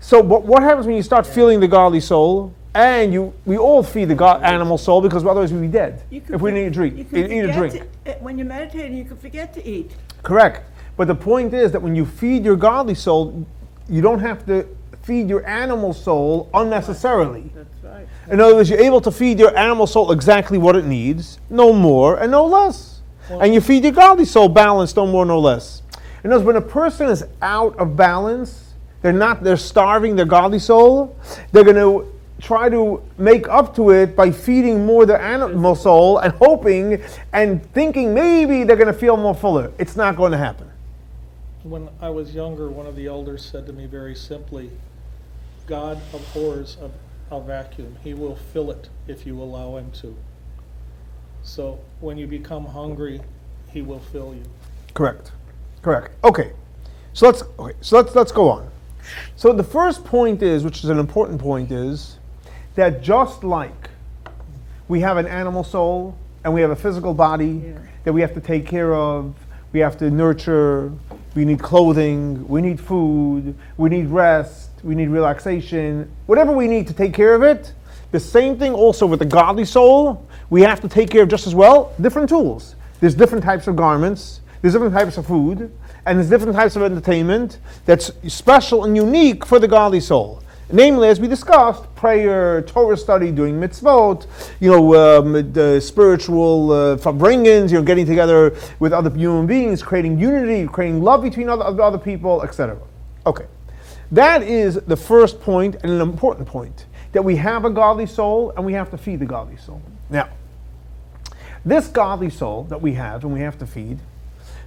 So 0.00 0.20
what, 0.20 0.42
what 0.44 0.62
happens 0.62 0.86
when 0.86 0.96
you 0.96 1.02
start 1.02 1.26
feeling 1.26 1.60
the 1.60 1.68
godly 1.68 2.00
soul, 2.00 2.54
and 2.74 3.12
you 3.12 3.32
we 3.44 3.58
all 3.58 3.82
feed 3.82 4.06
the 4.06 4.14
god, 4.14 4.42
animal 4.44 4.78
soul 4.78 5.00
because 5.00 5.24
otherwise 5.24 5.52
we'd 5.52 5.60
be 5.62 5.66
dead 5.68 6.02
You 6.08 6.22
if 6.28 6.40
we 6.40 6.50
didn't 6.52 6.64
eat 6.64 6.66
a 6.66 6.70
drink. 6.70 6.96
You 7.12 7.24
Eat, 7.24 7.44
a 7.50 7.52
drink. 7.52 7.74
to- 8.04 8.12
uh, 8.12 8.18
when 8.20 8.38
you're 8.38 8.46
meditating, 8.46 8.96
you 8.96 9.04
can 9.04 9.16
forget 9.16 9.52
to 9.54 9.66
eat. 9.66 9.90
Correct. 10.22 10.62
But 10.96 11.08
the 11.08 11.14
point 11.14 11.52
is 11.52 11.72
that 11.72 11.82
when 11.82 11.96
you 11.96 12.04
feed 12.06 12.44
your 12.44 12.56
godly 12.56 12.94
soul, 12.94 13.46
you 13.88 14.00
don't 14.00 14.20
have 14.20 14.46
to 14.46 14.66
feed 15.02 15.28
your 15.28 15.44
animal 15.46 15.92
soul 15.92 16.48
unnecessarily. 16.54 17.50
That's 17.54 17.84
right. 17.84 18.06
In 18.30 18.40
other 18.40 18.54
words, 18.54 18.70
you're 18.70 18.80
able 18.80 19.00
to 19.00 19.10
feed 19.10 19.38
your 19.40 19.56
animal 19.58 19.86
soul 19.86 20.12
exactly 20.12 20.58
what 20.58 20.76
it 20.76 20.84
needs, 20.84 21.40
no 21.48 21.72
more 21.72 22.20
and 22.20 22.30
no 22.30 22.44
less. 22.46 23.00
and 23.30 23.52
you 23.54 23.60
feed 23.60 23.82
your 23.82 23.92
godly 23.92 24.24
soul 24.24 24.48
balanced, 24.48 24.96
no 24.96 25.06
more, 25.06 25.24
no 25.24 25.38
less. 25.40 25.82
In 26.22 26.32
other 26.32 26.44
words, 26.44 26.46
when 26.46 26.56
a 26.56 26.66
person 26.66 27.08
is 27.08 27.24
out 27.40 27.78
of 27.78 27.96
balance, 27.96 28.74
they're 29.02 29.12
not, 29.12 29.42
they're 29.42 29.56
starving 29.56 30.16
their 30.16 30.26
godly 30.26 30.58
soul, 30.58 31.16
they're 31.52 31.64
going 31.64 31.76
to 31.76 32.12
try 32.40 32.68
to 32.68 33.02
make 33.18 33.48
up 33.48 33.74
to 33.76 33.90
it 33.90 34.16
by 34.16 34.30
feeding 34.30 34.86
more 34.86 35.06
their 35.06 35.20
animal 35.20 35.74
soul 35.74 36.18
and 36.18 36.32
hoping 36.34 37.02
and 37.32 37.64
thinking 37.72 38.14
maybe 38.14 38.64
they're 38.64 38.76
going 38.76 38.92
to 38.92 38.98
feel 38.98 39.16
more 39.16 39.34
fuller. 39.34 39.72
It's 39.78 39.96
not 39.96 40.16
going 40.16 40.32
to 40.32 40.38
happen. 40.38 40.70
When 41.62 41.90
I 42.00 42.08
was 42.08 42.34
younger, 42.34 42.70
one 42.70 42.86
of 42.86 42.96
the 42.96 43.06
elders 43.06 43.44
said 43.44 43.66
to 43.66 43.72
me 43.72 43.86
very 43.86 44.14
simply, 44.14 44.70
God 45.66 46.00
abhors 46.14 46.78
a, 46.80 47.34
a 47.34 47.40
vacuum. 47.40 47.96
He 48.02 48.14
will 48.14 48.36
fill 48.36 48.70
it 48.70 48.88
if 49.06 49.26
you 49.26 49.40
allow 49.40 49.76
him 49.76 49.90
to. 50.00 50.16
So 51.42 51.78
when 52.00 52.16
you 52.16 52.26
become 52.26 52.64
hungry, 52.66 53.20
he 53.68 53.82
will 53.82 54.00
fill 54.00 54.34
you. 54.34 54.44
Correct. 54.94 55.32
Correct. 55.82 56.12
Okay. 56.24 56.52
So 57.12 57.26
let's 57.26 57.42
okay. 57.58 57.76
So 57.80 57.96
let's 57.96 58.14
let's 58.14 58.32
go 58.32 58.48
on. 58.48 58.70
So 59.36 59.52
the 59.52 59.64
first 59.64 60.04
point 60.04 60.42
is, 60.42 60.64
which 60.64 60.84
is 60.84 60.90
an 60.90 60.98
important 60.98 61.40
point, 61.40 61.72
is 61.72 62.18
that 62.74 63.02
just 63.02 63.42
like 63.42 63.90
we 64.88 65.00
have 65.00 65.16
an 65.16 65.26
animal 65.26 65.64
soul 65.64 66.16
and 66.44 66.54
we 66.54 66.60
have 66.60 66.70
a 66.70 66.76
physical 66.76 67.14
body 67.14 67.62
Yeah. 67.64 67.78
that 68.04 68.12
we 68.12 68.20
have 68.20 68.34
to 68.34 68.40
take 68.40 68.66
care 68.66 68.94
of, 68.94 69.34
we 69.72 69.80
have 69.80 69.98
to 69.98 70.10
nurture, 70.10 70.92
we 71.34 71.44
need 71.44 71.60
clothing, 71.60 72.46
we 72.48 72.60
need 72.60 72.80
food, 72.80 73.54
we 73.76 73.88
need 73.88 74.08
rest, 74.08 74.70
we 74.82 74.94
need 74.94 75.08
relaxation, 75.08 76.10
whatever 76.26 76.52
we 76.52 76.66
need 76.66 76.86
to 76.88 76.92
take 76.94 77.12
care 77.14 77.34
of 77.34 77.42
it. 77.42 77.72
The 78.12 78.20
same 78.20 78.58
thing 78.58 78.72
also 78.74 79.06
with 79.06 79.20
the 79.20 79.24
godly 79.24 79.64
soul, 79.64 80.26
we 80.50 80.62
have 80.62 80.80
to 80.80 80.88
take 80.88 81.10
care 81.10 81.22
of 81.22 81.28
just 81.28 81.46
as 81.46 81.54
well. 81.54 81.92
Different 82.00 82.28
tools. 82.28 82.74
There's 83.00 83.14
different 83.14 83.44
types 83.44 83.66
of 83.68 83.76
garments, 83.76 84.39
there's 84.62 84.74
different 84.74 84.94
types 84.94 85.16
of 85.16 85.26
food, 85.26 85.72
and 86.06 86.18
there's 86.18 86.28
different 86.28 86.54
types 86.54 86.76
of 86.76 86.82
entertainment 86.82 87.58
that's 87.86 88.10
special 88.28 88.84
and 88.84 88.96
unique 88.96 89.46
for 89.46 89.58
the 89.58 89.68
godly 89.68 90.00
soul. 90.00 90.42
Namely, 90.72 91.08
as 91.08 91.18
we 91.18 91.26
discussed, 91.26 91.92
prayer, 91.96 92.62
Torah 92.62 92.96
study, 92.96 93.32
doing 93.32 93.58
mitzvot, 93.58 94.26
you 94.60 94.70
know, 94.70 95.18
um, 95.18 95.52
the 95.52 95.80
spiritual 95.80 96.70
uh, 96.70 96.96
you 96.96 97.74
know, 97.74 97.82
getting 97.82 98.06
together 98.06 98.54
with 98.78 98.92
other 98.92 99.10
human 99.10 99.46
beings, 99.46 99.82
creating 99.82 100.18
unity, 100.20 100.68
creating 100.68 101.02
love 101.02 101.22
between 101.22 101.48
other, 101.48 101.82
other 101.82 101.98
people, 101.98 102.42
etc. 102.42 102.78
Okay, 103.26 103.46
that 104.12 104.42
is 104.42 104.76
the 104.76 104.96
first 104.96 105.40
point 105.40 105.76
and 105.82 105.90
an 105.90 106.00
important 106.00 106.46
point 106.46 106.86
that 107.12 107.22
we 107.22 107.34
have 107.36 107.64
a 107.64 107.70
godly 107.70 108.06
soul 108.06 108.52
and 108.56 108.64
we 108.64 108.72
have 108.72 108.90
to 108.90 108.98
feed 108.98 109.18
the 109.18 109.26
godly 109.26 109.56
soul. 109.56 109.82
Now, 110.08 110.28
this 111.64 111.88
godly 111.88 112.30
soul 112.30 112.64
that 112.64 112.80
we 112.80 112.94
have 112.94 113.24
and 113.24 113.32
we 113.32 113.40
have 113.40 113.58
to 113.58 113.66
feed, 113.66 113.98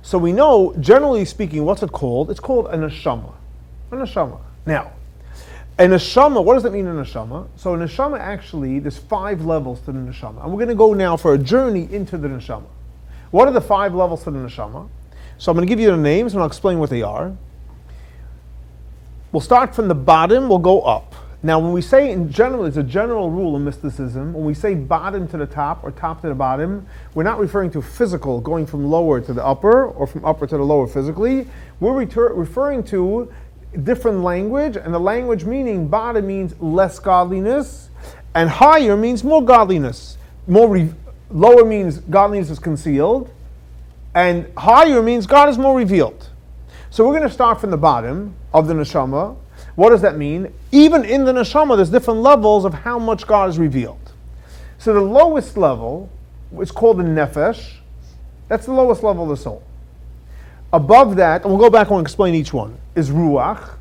so 0.01 0.17
we 0.17 0.33
know, 0.33 0.75
generally 0.79 1.23
speaking, 1.23 1.63
what's 1.63 1.81
it 1.81 1.91
called? 1.91 2.29
It's 2.29 2.39
called 2.39 2.67
a 2.67 2.77
neshama. 2.77 3.33
A 3.91 3.95
neshama. 3.95 4.39
Now, 4.65 4.91
a 5.79 5.83
neshama, 5.83 6.43
what 6.43 6.55
does 6.55 6.63
that 6.63 6.73
mean, 6.73 6.87
a 6.87 6.91
neshama? 6.91 7.47
So 7.55 7.73
a 7.73 7.77
neshama 7.77 8.19
actually, 8.19 8.79
there's 8.79 8.97
five 8.97 9.45
levels 9.45 9.79
to 9.81 9.93
the 9.93 9.99
neshama. 9.99 10.43
And 10.43 10.51
we're 10.51 10.57
going 10.57 10.67
to 10.67 10.75
go 10.75 10.93
now 10.93 11.15
for 11.15 11.33
a 11.33 11.37
journey 11.37 11.87
into 11.91 12.17
the 12.17 12.27
neshama. 12.27 12.65
What 13.31 13.47
are 13.47 13.53
the 13.53 13.61
five 13.61 13.95
levels 13.95 14.25
to 14.25 14.31
the 14.31 14.39
neshama? 14.39 14.89
So 15.37 15.51
I'm 15.51 15.55
going 15.55 15.67
to 15.67 15.71
give 15.71 15.79
you 15.79 15.89
the 15.89 15.97
names 15.97 16.33
and 16.33 16.41
I'll 16.41 16.47
explain 16.47 16.79
what 16.79 16.89
they 16.89 17.01
are. 17.01 17.35
We'll 19.31 19.41
start 19.41 19.73
from 19.73 19.87
the 19.87 19.95
bottom, 19.95 20.49
we'll 20.49 20.59
go 20.59 20.81
up. 20.81 21.15
Now, 21.45 21.59
when 21.59 21.73
we 21.73 21.81
say 21.81 22.09
in 22.09 22.31
general, 22.31 22.63
it's 22.63 22.77
a 22.77 22.83
general 22.83 23.29
rule 23.29 23.57
in 23.57 23.65
mysticism, 23.65 24.31
when 24.33 24.45
we 24.45 24.53
say 24.53 24.75
bottom 24.75 25.27
to 25.27 25.37
the 25.37 25.45
top 25.45 25.83
or 25.83 25.91
top 25.91 26.21
to 26.21 26.29
the 26.29 26.33
bottom, 26.33 26.87
we're 27.13 27.23
not 27.23 27.37
referring 27.37 27.69
to 27.71 27.81
physical, 27.81 28.39
going 28.39 28.65
from 28.65 28.85
lower 28.85 29.19
to 29.19 29.33
the 29.33 29.45
upper 29.45 29.87
or 29.87 30.07
from 30.07 30.23
upper 30.23 30.47
to 30.47 30.55
the 30.55 30.63
lower 30.63 30.87
physically. 30.87 31.45
We're 31.81 32.05
retur- 32.05 32.31
referring 32.33 32.85
to 32.85 33.29
different 33.83 34.21
language, 34.21 34.77
and 34.77 34.93
the 34.93 34.99
language 34.99 35.43
meaning 35.43 35.89
bottom 35.89 36.25
means 36.27 36.57
less 36.61 36.97
godliness, 36.97 37.89
and 38.33 38.49
higher 38.49 38.95
means 38.95 39.25
more 39.25 39.43
godliness. 39.43 40.17
More 40.47 40.69
re- 40.69 40.93
lower 41.29 41.65
means 41.65 41.97
godliness 41.97 42.51
is 42.51 42.59
concealed, 42.59 43.29
and 44.15 44.49
higher 44.57 45.01
means 45.01 45.27
God 45.27 45.49
is 45.49 45.57
more 45.57 45.75
revealed. 45.75 46.29
So 46.89 47.05
we're 47.05 47.17
going 47.17 47.27
to 47.27 47.33
start 47.33 47.59
from 47.59 47.71
the 47.71 47.77
bottom 47.77 48.33
of 48.53 48.67
the 48.67 48.73
neshama. 48.75 49.35
What 49.75 49.89
does 49.89 50.01
that 50.01 50.17
mean? 50.17 50.53
Even 50.71 51.03
in 51.03 51.25
the 51.25 51.33
neshama, 51.33 51.75
there's 51.75 51.89
different 51.89 52.21
levels 52.21 52.65
of 52.65 52.73
how 52.73 52.99
much 52.99 53.25
God 53.25 53.49
is 53.49 53.57
revealed. 53.57 54.11
So 54.77 54.93
the 54.93 55.01
lowest 55.01 55.57
level 55.57 56.09
is 56.59 56.71
called 56.71 56.97
the 56.97 57.03
nefesh. 57.03 57.75
That's 58.49 58.65
the 58.65 58.73
lowest 58.73 59.01
level 59.01 59.23
of 59.23 59.29
the 59.29 59.37
soul. 59.37 59.63
Above 60.71 61.15
that, 61.15 61.43
and 61.43 61.51
we'll 61.51 61.59
go 61.59 61.69
back 61.69 61.89
and 61.89 62.01
explain 62.01 62.35
each 62.35 62.53
one, 62.53 62.77
is 62.95 63.09
ruach. 63.09 63.75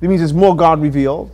That 0.00 0.08
means 0.08 0.20
it's 0.20 0.32
more 0.32 0.54
God 0.54 0.80
revealed. 0.82 1.30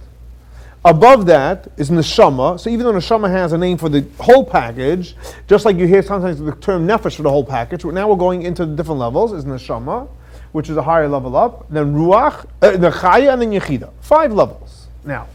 Above 0.84 1.26
that 1.26 1.68
is 1.76 1.90
neshama. 1.90 2.58
So 2.58 2.68
even 2.68 2.86
though 2.86 2.92
neshama 2.92 3.30
has 3.30 3.52
a 3.52 3.58
name 3.58 3.78
for 3.78 3.88
the 3.88 4.04
whole 4.18 4.44
package, 4.44 5.14
just 5.46 5.64
like 5.64 5.76
you 5.76 5.86
hear 5.86 6.02
sometimes 6.02 6.38
the 6.38 6.54
term 6.56 6.86
nefesh 6.86 7.16
for 7.16 7.22
the 7.22 7.30
whole 7.30 7.44
package, 7.44 7.84
now 7.84 8.08
we're 8.08 8.16
going 8.16 8.42
into 8.42 8.66
the 8.66 8.74
different 8.74 8.98
levels. 8.98 9.32
Is 9.32 9.44
neshama, 9.44 10.08
which 10.52 10.70
is 10.70 10.76
a 10.76 10.82
higher 10.82 11.08
level 11.08 11.36
up. 11.36 11.66
Then 11.70 11.94
ruach, 11.94 12.46
uh, 12.60 12.76
the 12.76 12.90
chaya, 12.90 13.32
and 13.32 13.42
then 13.42 13.50
yechida. 13.50 13.90
Five 14.00 14.32
levels. 14.32 14.86
Now, 15.04 15.26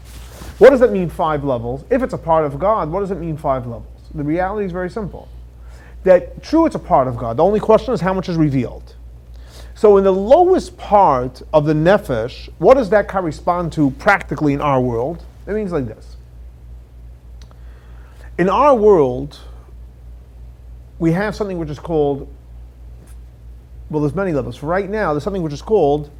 what 0.58 0.70
does 0.70 0.80
that 0.80 0.92
mean? 0.92 1.08
Five 1.08 1.44
levels. 1.44 1.84
If 1.90 2.02
it's 2.02 2.14
a 2.14 2.18
part 2.18 2.44
of 2.44 2.58
God, 2.58 2.90
what 2.90 3.00
does 3.00 3.10
it 3.10 3.18
mean? 3.18 3.36
Five 3.36 3.66
levels. 3.66 3.86
The 4.14 4.24
reality 4.24 4.66
is 4.66 4.72
very 4.72 4.90
simple. 4.90 5.28
That 6.04 6.42
true, 6.42 6.66
it's 6.66 6.74
a 6.74 6.80
part 6.80 7.08
of 7.08 7.16
God. 7.16 7.36
The 7.36 7.44
only 7.44 7.60
question 7.60 7.92
is 7.92 8.00
how 8.00 8.14
much 8.14 8.28
is 8.28 8.36
revealed. 8.36 8.94
So, 9.74 9.96
in 9.96 10.04
the 10.04 10.12
lowest 10.12 10.76
part 10.76 11.42
of 11.52 11.64
the 11.64 11.72
nefesh, 11.72 12.48
what 12.58 12.74
does 12.74 12.90
that 12.90 13.06
correspond 13.06 13.72
to 13.74 13.90
practically 13.92 14.52
in 14.52 14.60
our 14.60 14.80
world? 14.80 15.24
It 15.46 15.52
means 15.52 15.70
like 15.70 15.86
this. 15.86 16.16
In 18.38 18.48
our 18.48 18.74
world, 18.74 19.38
we 20.98 21.12
have 21.12 21.36
something 21.36 21.58
which 21.58 21.70
is 21.70 21.78
called, 21.78 22.28
well, 23.90 24.02
there's 24.02 24.14
many 24.14 24.32
levels. 24.32 24.62
Right 24.62 24.88
now, 24.88 25.12
there's 25.12 25.24
something 25.24 25.42
which 25.42 25.52
is 25.52 25.62
called 25.62 26.10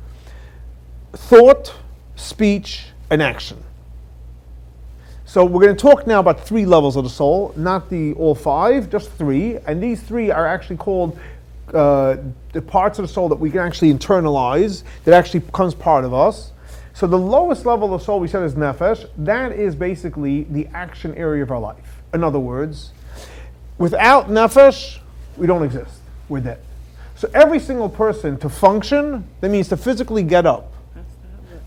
thought, 1.12 1.74
speech, 2.16 2.86
and 3.10 3.22
action. 3.22 3.62
So 5.24 5.44
we're 5.44 5.62
going 5.62 5.76
to 5.76 5.80
talk 5.80 6.06
now 6.06 6.20
about 6.20 6.46
three 6.46 6.64
levels 6.64 6.96
of 6.96 7.04
the 7.04 7.10
soul, 7.10 7.52
not 7.54 7.90
the 7.90 8.14
all 8.14 8.34
five, 8.34 8.90
just 8.90 9.12
three. 9.12 9.58
And 9.66 9.82
these 9.82 10.02
three 10.02 10.30
are 10.30 10.46
actually 10.46 10.78
called 10.78 11.18
uh, 11.74 12.16
the 12.52 12.62
parts 12.62 12.98
of 12.98 13.06
the 13.06 13.12
soul 13.12 13.28
that 13.28 13.36
we 13.36 13.50
can 13.50 13.60
actually 13.60 13.92
internalize, 13.92 14.84
that 15.04 15.12
actually 15.12 15.40
becomes 15.40 15.74
part 15.74 16.04
of 16.04 16.14
us. 16.14 16.52
So 16.94 17.06
the 17.06 17.18
lowest 17.18 17.66
level 17.66 17.92
of 17.92 18.02
soul 18.02 18.20
we 18.20 18.28
said 18.28 18.42
is 18.42 18.54
nefesh. 18.54 19.06
That 19.18 19.52
is 19.52 19.76
basically 19.76 20.44
the 20.44 20.66
action 20.68 21.14
area 21.14 21.42
of 21.42 21.50
our 21.50 21.60
life. 21.60 22.00
In 22.14 22.24
other 22.24 22.40
words, 22.40 22.92
without 23.76 24.28
nefesh, 24.28 24.98
we 25.36 25.46
don't 25.46 25.62
exist. 25.62 26.00
We're 26.30 26.40
dead. 26.40 26.60
So 27.18 27.28
every 27.34 27.58
single 27.58 27.88
person 27.88 28.38
to 28.38 28.48
function, 28.48 29.28
that 29.40 29.50
means 29.50 29.66
to 29.70 29.76
physically 29.76 30.22
get 30.22 30.46
up, 30.46 30.72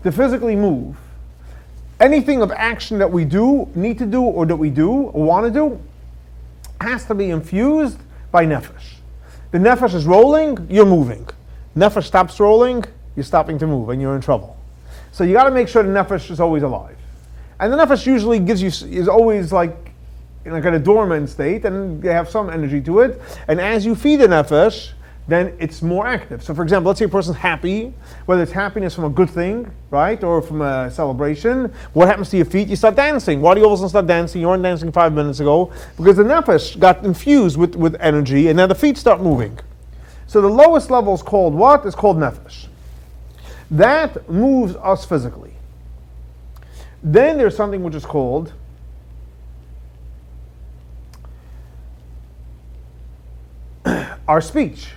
to 0.02 0.10
physically 0.10 0.56
move. 0.56 0.96
Anything 2.00 2.40
of 2.40 2.50
action 2.50 2.98
that 3.00 3.12
we 3.12 3.26
do, 3.26 3.68
need 3.74 3.98
to 3.98 4.06
do, 4.06 4.22
or 4.22 4.46
that 4.46 4.56
we 4.56 4.70
do, 4.70 4.90
or 4.90 5.24
want 5.26 5.44
to 5.44 5.52
do, 5.52 5.78
has 6.80 7.04
to 7.04 7.14
be 7.14 7.28
infused 7.28 7.98
by 8.30 8.46
nefesh. 8.46 8.94
The 9.50 9.58
nefesh 9.58 9.92
is 9.92 10.06
rolling, 10.06 10.66
you're 10.70 10.86
moving. 10.86 11.28
Nefesh 11.76 12.04
stops 12.04 12.40
rolling, 12.40 12.82
you're 13.14 13.22
stopping 13.22 13.58
to 13.58 13.66
move, 13.66 13.90
and 13.90 14.00
you're 14.00 14.16
in 14.16 14.22
trouble. 14.22 14.56
So 15.12 15.22
you 15.22 15.34
got 15.34 15.44
to 15.44 15.50
make 15.50 15.68
sure 15.68 15.82
the 15.82 15.90
nefesh 15.90 16.30
is 16.30 16.40
always 16.40 16.62
alive. 16.62 16.96
And 17.60 17.70
the 17.70 17.76
nefesh 17.76 18.06
usually 18.06 18.38
gives 18.38 18.62
you 18.62 18.68
is 18.88 19.06
always 19.06 19.52
like 19.52 19.92
in 20.46 20.52
like 20.52 20.64
in 20.64 20.72
a 20.72 20.78
dormant 20.78 21.28
state, 21.28 21.66
and 21.66 22.00
they 22.02 22.14
have 22.14 22.30
some 22.30 22.48
energy 22.48 22.80
to 22.80 23.00
it. 23.00 23.20
And 23.48 23.60
as 23.60 23.84
you 23.84 23.94
feed 23.94 24.16
the 24.16 24.28
nefesh, 24.28 24.92
then 25.28 25.54
it's 25.60 25.82
more 25.82 26.06
active. 26.06 26.42
So, 26.42 26.52
for 26.52 26.62
example, 26.62 26.90
let's 26.90 26.98
say 26.98 27.04
a 27.04 27.08
person's 27.08 27.36
happy, 27.36 27.94
whether 28.26 28.42
it's 28.42 28.50
happiness 28.50 28.94
from 28.94 29.04
a 29.04 29.10
good 29.10 29.30
thing, 29.30 29.70
right, 29.90 30.22
or 30.24 30.42
from 30.42 30.62
a 30.62 30.90
celebration. 30.90 31.72
What 31.92 32.08
happens 32.08 32.30
to 32.30 32.36
your 32.36 32.46
feet? 32.46 32.66
You 32.68 32.74
start 32.74 32.96
dancing. 32.96 33.40
Why 33.40 33.54
do 33.54 33.60
you 33.60 33.66
all 33.66 33.72
of 33.72 33.78
a 33.78 33.82
sudden 33.82 33.90
start 33.90 34.06
dancing? 34.08 34.40
You 34.40 34.48
weren't 34.48 34.64
dancing 34.64 34.90
five 34.90 35.12
minutes 35.12 35.38
ago 35.38 35.72
because 35.96 36.16
the 36.16 36.24
nefesh 36.24 36.78
got 36.78 37.04
infused 37.04 37.56
with, 37.56 37.76
with 37.76 37.94
energy, 38.00 38.48
and 38.48 38.56
now 38.56 38.66
the 38.66 38.74
feet 38.74 38.98
start 38.98 39.20
moving. 39.20 39.58
So, 40.26 40.40
the 40.40 40.50
lowest 40.50 40.90
level 40.90 41.14
is 41.14 41.22
called 41.22 41.54
what? 41.54 41.86
It's 41.86 41.94
called 41.94 42.16
nefesh. 42.16 42.66
That 43.70 44.28
moves 44.28 44.74
us 44.76 45.04
physically. 45.04 45.52
Then 47.02 47.38
there's 47.38 47.56
something 47.56 47.82
which 47.84 47.94
is 47.94 48.04
called 48.04 48.52
our 54.28 54.40
speech. 54.40 54.88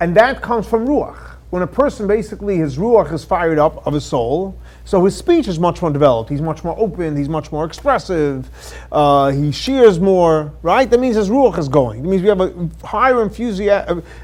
And 0.00 0.16
that 0.16 0.42
comes 0.42 0.66
from 0.66 0.86
ruach. 0.86 1.36
When 1.50 1.62
a 1.62 1.66
person 1.66 2.06
basically, 2.06 2.56
his 2.56 2.76
ruach 2.76 3.12
is 3.12 3.24
fired 3.24 3.58
up 3.58 3.86
of 3.86 3.94
his 3.94 4.04
soul, 4.04 4.58
so 4.84 5.04
his 5.04 5.16
speech 5.16 5.46
is 5.48 5.58
much 5.58 5.80
more 5.80 5.90
developed. 5.92 6.28
He's 6.28 6.42
much 6.42 6.64
more 6.64 6.76
open. 6.78 7.16
He's 7.16 7.28
much 7.28 7.52
more 7.52 7.64
expressive. 7.64 8.50
Uh, 8.90 9.30
he 9.30 9.52
shears 9.52 10.00
more, 10.00 10.52
right? 10.62 10.90
That 10.90 10.98
means 10.98 11.16
his 11.16 11.30
ruach 11.30 11.56
is 11.56 11.68
going. 11.68 12.02
That 12.02 12.08
means 12.08 12.22
we 12.22 12.28
have 12.28 12.40
a 12.40 12.68
higher 12.84 13.22
infused, 13.22 13.60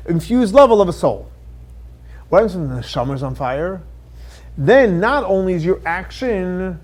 infused 0.07 0.53
level 0.53 0.83
of 0.83 0.89
a 0.89 0.93
soul. 0.93 1.31
When 2.29 2.47
the 2.47 2.79
is 2.81 3.23
on 3.23 3.35
fire? 3.35 3.83
Then 4.59 5.01
not 5.01 5.25
only 5.25 5.55
is 5.55 5.65
your 5.65 5.81
action 5.87 6.81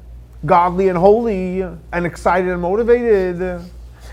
godly 0.47 0.89
and 0.89 0.97
holy 0.97 1.63
and 1.63 2.07
excited 2.07 2.51
and 2.51 2.63
motivated, 2.63 3.63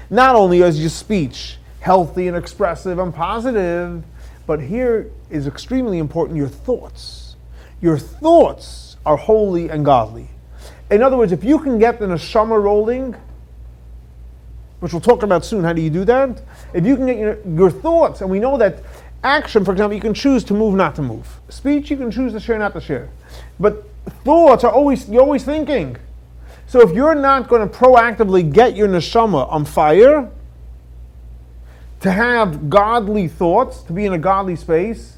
not 0.10 0.36
only 0.36 0.62
is 0.62 0.79
your 0.79 0.89
speech 0.89 1.58
healthy 1.82 2.27
and 2.27 2.36
expressive 2.36 2.98
and 3.00 3.13
positive, 3.13 4.03
but 4.47 4.61
here 4.61 5.11
is 5.29 5.47
extremely 5.47 5.97
important 5.97 6.37
your 6.37 6.47
thoughts. 6.47 7.35
Your 7.81 7.97
thoughts 7.97 8.97
are 9.05 9.17
holy 9.17 9.69
and 9.69 9.83
godly. 9.83 10.29
In 10.89 11.01
other 11.01 11.17
words, 11.17 11.31
if 11.31 11.43
you 11.43 11.59
can 11.59 11.79
get 11.79 11.99
the 11.99 12.05
neshama 12.05 12.61
rolling, 12.61 13.15
which 14.79 14.93
we'll 14.93 15.01
talk 15.01 15.23
about 15.23 15.43
soon, 15.43 15.63
how 15.63 15.73
do 15.73 15.81
you 15.81 15.89
do 15.89 16.05
that? 16.05 16.41
If 16.73 16.85
you 16.85 16.95
can 16.95 17.07
get 17.07 17.17
your, 17.17 17.39
your 17.47 17.71
thoughts, 17.71 18.21
and 18.21 18.29
we 18.29 18.39
know 18.39 18.57
that 18.57 18.83
action, 19.23 19.65
for 19.65 19.71
example, 19.71 19.95
you 19.95 20.01
can 20.01 20.13
choose 20.13 20.43
to 20.45 20.53
move, 20.53 20.75
not 20.75 20.95
to 20.95 21.01
move. 21.01 21.39
Speech, 21.49 21.89
you 21.89 21.97
can 21.97 22.11
choose 22.11 22.33
to 22.33 22.39
share, 22.39 22.59
not 22.59 22.73
to 22.73 22.81
share. 22.81 23.09
But 23.59 23.83
thoughts 24.23 24.63
are 24.63 24.71
always, 24.71 25.09
you're 25.09 25.21
always 25.21 25.43
thinking. 25.43 25.97
So 26.67 26.81
if 26.81 26.95
you're 26.95 27.15
not 27.15 27.47
going 27.47 27.67
to 27.67 27.75
proactively 27.75 28.51
get 28.51 28.75
your 28.75 28.87
neshama 28.87 29.51
on 29.51 29.65
fire, 29.65 30.29
to 32.05 32.12
have 32.12 32.69
godly 32.69 33.27
thoughts, 33.27 33.81
to 33.81 33.91
be 33.91 34.05
in 34.05 34.13
a 34.13 34.17
godly 34.19 34.55
space, 34.55 35.17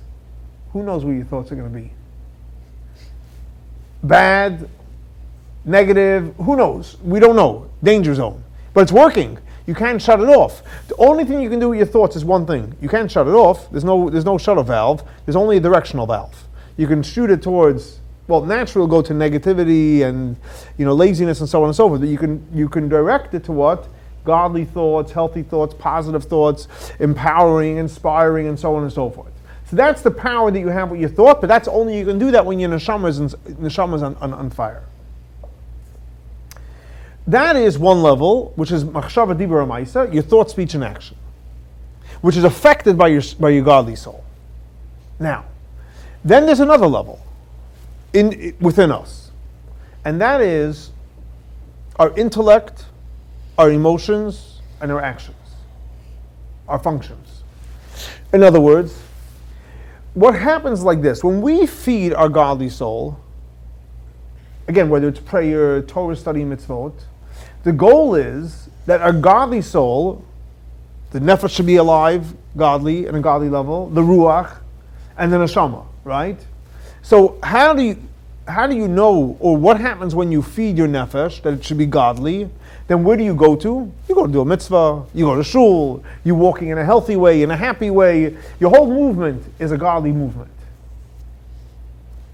who 0.71 0.83
knows 0.83 1.03
where 1.03 1.13
your 1.13 1.25
thoughts 1.25 1.51
are 1.51 1.55
going 1.55 1.69
to 1.69 1.77
be? 1.77 1.91
Bad, 4.03 4.69
negative, 5.65 6.33
who 6.37 6.55
knows? 6.55 6.95
We 7.03 7.19
don't 7.19 7.35
know. 7.35 7.69
Danger 7.83 8.15
zone. 8.15 8.41
But 8.73 8.83
it's 8.83 8.93
working. 8.93 9.37
You 9.65 9.75
can't 9.75 10.01
shut 10.01 10.21
it 10.21 10.29
off. 10.29 10.63
The 10.87 10.95
only 10.95 11.25
thing 11.25 11.41
you 11.41 11.49
can 11.49 11.59
do 11.59 11.67
with 11.67 11.77
your 11.77 11.87
thoughts 11.87 12.15
is 12.15 12.23
one 12.23 12.45
thing. 12.45 12.73
You 12.79 12.87
can't 12.87 13.11
shut 13.11 13.27
it 13.27 13.33
off. 13.33 13.69
There's 13.69 13.83
no 13.83 14.09
there's 14.09 14.23
no 14.23 14.37
shut 14.37 14.57
off 14.57 14.67
valve. 14.67 15.03
There's 15.25 15.35
only 15.35 15.57
a 15.57 15.59
directional 15.59 16.07
valve. 16.07 16.47
You 16.77 16.87
can 16.87 17.03
shoot 17.03 17.29
it 17.29 17.41
towards 17.41 17.99
well, 18.29 18.45
naturally 18.45 18.89
go 18.89 19.01
to 19.01 19.11
negativity 19.11 20.03
and 20.03 20.37
you 20.77 20.85
know 20.85 20.93
laziness 20.93 21.41
and 21.41 21.49
so 21.49 21.63
on 21.63 21.67
and 21.67 21.75
so 21.75 21.89
forth. 21.89 21.99
But 21.99 22.07
you 22.07 22.17
can 22.17 22.47
you 22.53 22.69
can 22.69 22.87
direct 22.87 23.33
it 23.33 23.43
to 23.43 23.51
what 23.51 23.89
godly 24.27 24.65
thoughts, 24.65 25.11
healthy 25.11 25.41
thoughts, 25.41 25.73
positive 25.73 26.25
thoughts, 26.25 26.67
empowering, 26.99 27.77
inspiring, 27.77 28.47
and 28.47 28.59
so 28.59 28.75
on 28.75 28.83
and 28.83 28.93
so 28.93 29.09
forth. 29.09 29.31
So 29.69 29.75
that's 29.77 30.01
the 30.01 30.11
power 30.11 30.51
that 30.51 30.59
you 30.59 30.67
have 30.67 30.91
with 30.91 30.99
your 30.99 31.09
thought, 31.09 31.41
but 31.41 31.47
that's 31.47 31.67
only 31.67 31.97
you 31.97 32.05
can 32.05 32.19
do 32.19 32.29
that 32.31 32.45
when 32.45 32.59
your 32.59 32.69
neshama 32.69 33.07
is, 33.07 33.19
in, 33.19 33.29
neshama 33.29 33.95
is 33.95 34.03
on, 34.03 34.15
on, 34.15 34.33
on 34.33 34.49
fire. 34.49 34.83
That 37.25 37.55
is 37.55 37.77
one 37.77 38.01
level, 38.01 38.53
which 38.55 38.71
is 38.71 38.83
machshava 38.83 39.35
dibur 39.35 39.65
amaisa, 39.65 40.13
your 40.13 40.23
thought, 40.23 40.49
speech, 40.49 40.73
and 40.73 40.83
action, 40.83 41.17
which 42.21 42.37
is 42.37 42.43
affected 42.43 42.97
by 42.97 43.07
your, 43.07 43.21
by 43.39 43.49
your 43.49 43.63
godly 43.63 43.95
soul. 43.95 44.23
Now, 45.19 45.45
then 46.23 46.45
there's 46.45 46.59
another 46.59 46.87
level 46.87 47.19
in, 48.13 48.55
within 48.59 48.91
us. 48.91 49.31
and 50.05 50.21
that 50.21 50.41
is 50.41 50.91
our 51.99 52.17
intellect, 52.17 52.85
our 53.57 53.71
emotions, 53.71 54.57
and 54.81 54.91
our 54.91 55.01
actions, 55.01 55.35
our 56.67 56.79
functions. 56.79 57.43
In 58.33 58.43
other 58.43 58.61
words, 58.61 59.01
what 60.13 60.35
happens 60.35 60.83
like 60.83 61.01
this 61.01 61.23
when 61.23 61.41
we 61.41 61.65
feed 61.65 62.13
our 62.13 62.29
godly 62.29 62.69
soul, 62.69 63.19
again, 64.67 64.89
whether 64.89 65.07
it's 65.07 65.19
prayer, 65.19 65.81
Torah 65.81 66.15
study, 66.15 66.41
mitzvot, 66.41 66.93
the 67.63 67.71
goal 67.71 68.15
is 68.15 68.69
that 68.85 69.01
our 69.01 69.13
godly 69.13 69.61
soul, 69.61 70.23
the 71.11 71.19
nefesh 71.19 71.55
should 71.55 71.65
be 71.65 71.77
alive, 71.77 72.33
godly, 72.55 73.07
at 73.07 73.15
a 73.15 73.19
godly 73.19 73.49
level, 73.49 73.89
the 73.89 74.01
ruach, 74.01 74.57
and 75.17 75.31
the 75.31 75.37
neshama, 75.37 75.85
right? 76.03 76.39
So 77.01 77.39
how 77.43 77.73
do 77.73 77.81
you 77.81 77.97
how 78.47 78.65
do 78.65 78.75
you 78.75 78.87
know, 78.87 79.35
or 79.41 79.57
what 79.57 79.79
happens 79.81 80.15
when 80.15 80.31
you 80.31 80.41
feed 80.41 80.77
your 80.77 80.87
nefesh 80.87 81.41
that 81.41 81.53
it 81.53 81.65
should 81.65 81.77
be 81.77 81.85
godly? 81.85 82.49
Then 82.87 83.03
where 83.03 83.17
do 83.17 83.23
you 83.23 83.35
go 83.35 83.55
to? 83.55 83.91
You 84.07 84.15
go 84.15 84.25
to 84.25 84.31
do 84.31 84.41
a 84.41 84.45
mitzvah. 84.45 85.05
You 85.13 85.25
go 85.25 85.35
to 85.35 85.43
shul. 85.43 86.03
You're 86.23 86.35
walking 86.35 86.69
in 86.69 86.77
a 86.77 86.85
healthy 86.85 87.15
way, 87.15 87.43
in 87.43 87.51
a 87.51 87.57
happy 87.57 87.89
way. 87.89 88.37
Your 88.59 88.69
whole 88.69 88.87
movement 88.87 89.43
is 89.59 89.71
a 89.71 89.77
godly 89.77 90.11
movement, 90.11 90.51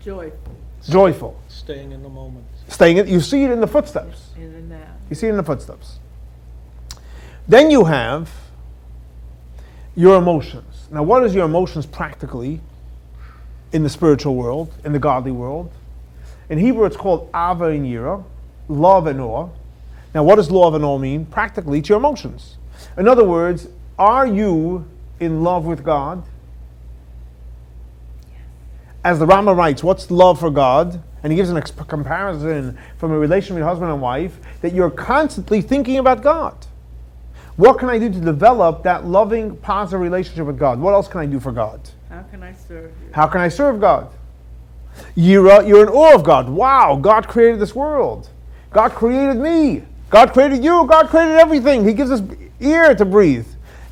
Joyful 0.04 0.54
joyful. 0.90 1.40
Staying 1.48 1.92
in 1.92 2.04
the 2.04 2.10
moment. 2.10 2.46
Staying 2.68 2.98
it. 2.98 3.08
You 3.08 3.22
see 3.22 3.44
it 3.44 3.52
in 3.52 3.62
the 3.62 3.68
footsteps. 3.68 4.30
in 4.36 4.44
and 4.44 4.74
out. 4.74 4.88
You 5.10 5.16
see 5.16 5.28
it 5.28 5.32
in 5.32 5.38
the 5.38 5.44
footsteps. 5.44 6.00
Then 7.48 7.72
you 7.72 7.86
have 7.86 8.32
your 9.96 10.18
emotions. 10.18 10.88
Now, 10.92 11.04
what 11.04 11.24
is 11.24 11.36
your 11.36 11.46
emotions 11.46 11.86
practically 11.86 12.62
in 13.72 13.84
the 13.84 13.90
spiritual 13.90 14.36
world, 14.36 14.74
in 14.84 14.94
the 14.94 15.00
godly 15.00 15.32
world? 15.32 15.72
In 16.50 16.58
Hebrew, 16.58 16.86
it's 16.86 16.98
called 16.98 17.30
ava 17.30 17.66
and 17.66 17.86
yira, 17.86 18.24
love 18.68 19.08
and 19.08 19.20
awe. 19.20 19.50
Now, 20.14 20.24
what 20.24 20.36
does 20.36 20.52
love 20.52 20.76
and 20.76 20.86
awe 20.86 20.98
mean? 20.98 21.26
Practically, 21.26 21.80
it's 21.80 21.90
your 21.90 21.98
emotions. 21.98 22.58
In 22.98 23.08
other 23.08 23.24
words, 23.24 23.68
are 23.98 24.28
you 24.28 24.88
in 25.20 25.44
love 25.44 25.66
with 25.66 25.84
God? 25.84 26.24
As 29.04 29.20
the 29.20 29.26
Rambam 29.26 29.58
writes, 29.58 29.84
what's 29.84 30.10
love 30.12 30.40
for 30.40 30.50
God? 30.50 31.02
And 31.24 31.32
he 31.32 31.38
gives 31.38 31.50
an 31.50 31.58
ex- 31.58 31.72
comparison 31.72 32.78
from 32.98 33.12
a 33.12 33.18
relation 33.18 33.56
between 33.56 33.68
husband 33.68 33.92
and 33.92 34.02
wife 34.02 34.38
that 34.62 34.74
you're 34.74 34.90
constantly 34.90 35.62
thinking 35.62 35.98
about 35.98 36.22
God. 36.22 36.56
What 37.56 37.80
can 37.80 37.90
I 37.90 38.00
do 38.00 38.10
to 38.10 38.20
develop 38.20 38.84
that 38.84 39.06
loving, 39.06 39.56
positive 39.58 40.02
relationship 40.02 40.46
with 40.46 40.58
God? 40.58 40.80
What 40.80 40.94
else 40.94 41.08
can 41.08 41.22
I 41.22 41.26
do 41.26 41.40
for 41.40 41.52
God? 41.52 41.80
How 42.10 42.24
can 42.24 42.44
I 42.44 42.54
serve 42.54 42.92
you? 42.92 43.14
How 43.14 43.28
can 43.28 43.42
I 43.42 43.48
serve 43.48 43.80
God? 43.80 44.10
You're, 45.16 45.50
uh, 45.50 45.62
you're 45.62 45.84
in 45.84 45.90
awe 45.90 46.16
of 46.16 46.24
God. 46.24 46.50
Wow, 46.50 46.98
God 47.02 47.28
created 47.28 47.60
this 47.60 47.76
world. 47.76 48.30
God 48.72 48.92
created 48.92 49.36
me. 49.36 49.84
God 50.14 50.32
created 50.32 50.64
you. 50.64 50.86
God 50.86 51.10
created 51.10 51.38
everything. 51.38 51.88
He 51.88 51.92
gives 51.92 52.12
us 52.12 52.22
air 52.62 52.94
to 52.94 53.04
breathe. 53.04 53.48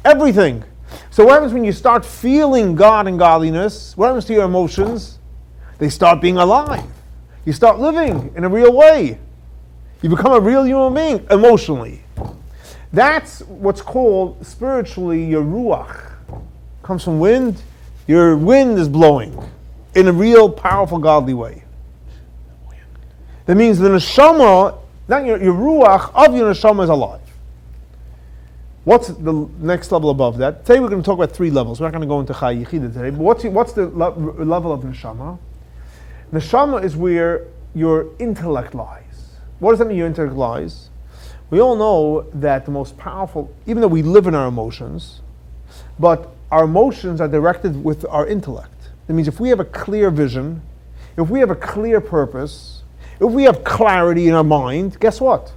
Everything. 0.06 0.63
So 1.10 1.25
what 1.25 1.34
happens 1.34 1.51
when 1.51 1.63
you 1.63 1.72
start 1.72 2.06
feeling 2.06 2.75
God 2.75 3.08
and 3.08 3.18
godliness? 3.18 3.98
What 3.98 4.06
happens 4.06 4.25
to 4.25 4.34
your 4.34 4.46
emotions? 4.46 5.18
They 5.80 5.90
start 5.90 6.22
being 6.22 6.38
alive. 6.38 6.86
You 7.44 7.54
start 7.54 7.80
living 7.80 8.32
in 8.36 8.44
a 8.44 8.50
real 8.50 8.72
way. 8.72 9.18
You 10.04 10.10
become 10.10 10.34
a 10.34 10.40
real 10.40 10.63
human 10.63 10.94
being 10.94 11.25
emotionally. 11.32 12.04
That's 12.94 13.40
what's 13.42 13.82
called 13.82 14.46
spiritually 14.46 15.25
your 15.25 15.42
ruach. 15.42 16.12
Comes 16.84 17.04
from 17.04 17.20
wind. 17.20 17.63
Your 18.06 18.38
wind 18.38 18.78
is 18.78 18.88
blowing 18.88 19.36
in 19.96 20.08
a 20.08 20.13
real 20.13 20.51
powerful 20.51 21.00
godly 21.00 21.34
way. 21.34 21.63
That 23.48 23.56
means 23.56 23.80
the 23.80 23.90
neshama, 23.90 24.78
not 25.12 25.25
your, 25.25 25.44
your 25.44 25.53
ruach 25.53 26.10
of 26.15 26.34
your 26.36 26.51
neshama 26.51 26.86
is 26.86 26.89
alive. 26.89 27.20
What's 28.86 29.09
the 29.09 29.33
next 29.59 29.92
level 29.92 30.09
above 30.09 30.38
that? 30.40 30.66
Today 30.66 30.79
we're 30.79 30.88
going 30.88 31.03
to 31.03 31.05
talk 31.05 31.20
about 31.20 31.33
three 31.36 31.51
levels. 31.51 31.79
We're 31.79 31.88
not 31.88 31.92
going 31.92 32.01
to 32.01 32.07
go 32.07 32.20
into 32.22 32.33
chaya 32.33 32.68
today, 32.68 33.09
but 33.12 33.20
what's, 33.20 33.44
what's 33.44 33.74
the 33.74 33.88
le- 33.88 34.44
level 34.44 34.72
of 34.72 34.81
neshama? 34.81 35.38
Neshama 36.31 36.81
is 36.83 36.96
where 36.96 37.46
your 37.75 38.07
intellect 38.20 38.74
lies. 38.74 39.36
What 39.59 39.72
does 39.72 39.79
that 39.79 39.86
mean, 39.86 39.98
your 39.98 40.07
intellect 40.07 40.33
lies? 40.33 40.90
We 41.50 41.59
all 41.59 41.75
know 41.75 42.22
that 42.33 42.66
the 42.66 42.72
most 42.72 42.98
powerful, 42.98 43.53
even 43.68 43.81
though 43.81 43.90
we 43.90 44.01
live 44.01 44.27
in 44.27 44.33
our 44.33 44.48
emotions, 44.48 45.20
but 46.00 46.29
our 46.50 46.64
emotions 46.64 47.20
are 47.20 47.27
directed 47.27 47.83
with 47.83 48.05
our 48.09 48.25
intellect. 48.25 48.90
That 49.07 49.14
means 49.14 49.27
if 49.27 49.42
we 49.42 49.50
have 49.50 49.59
a 49.59 49.66
clear 49.66 50.09
vision, 50.09 50.62
if 51.18 51.29
we 51.29 51.42
have 51.42 51.51
a 51.51 51.55
clear 51.55 52.00
purpose, 52.00 52.80
if 53.22 53.31
we 53.31 53.44
have 53.44 53.64
clarity 53.64 54.27
in 54.27 54.34
our 54.34 54.44
mind, 54.44 55.00
guess 55.00 55.22
what? 55.22 55.53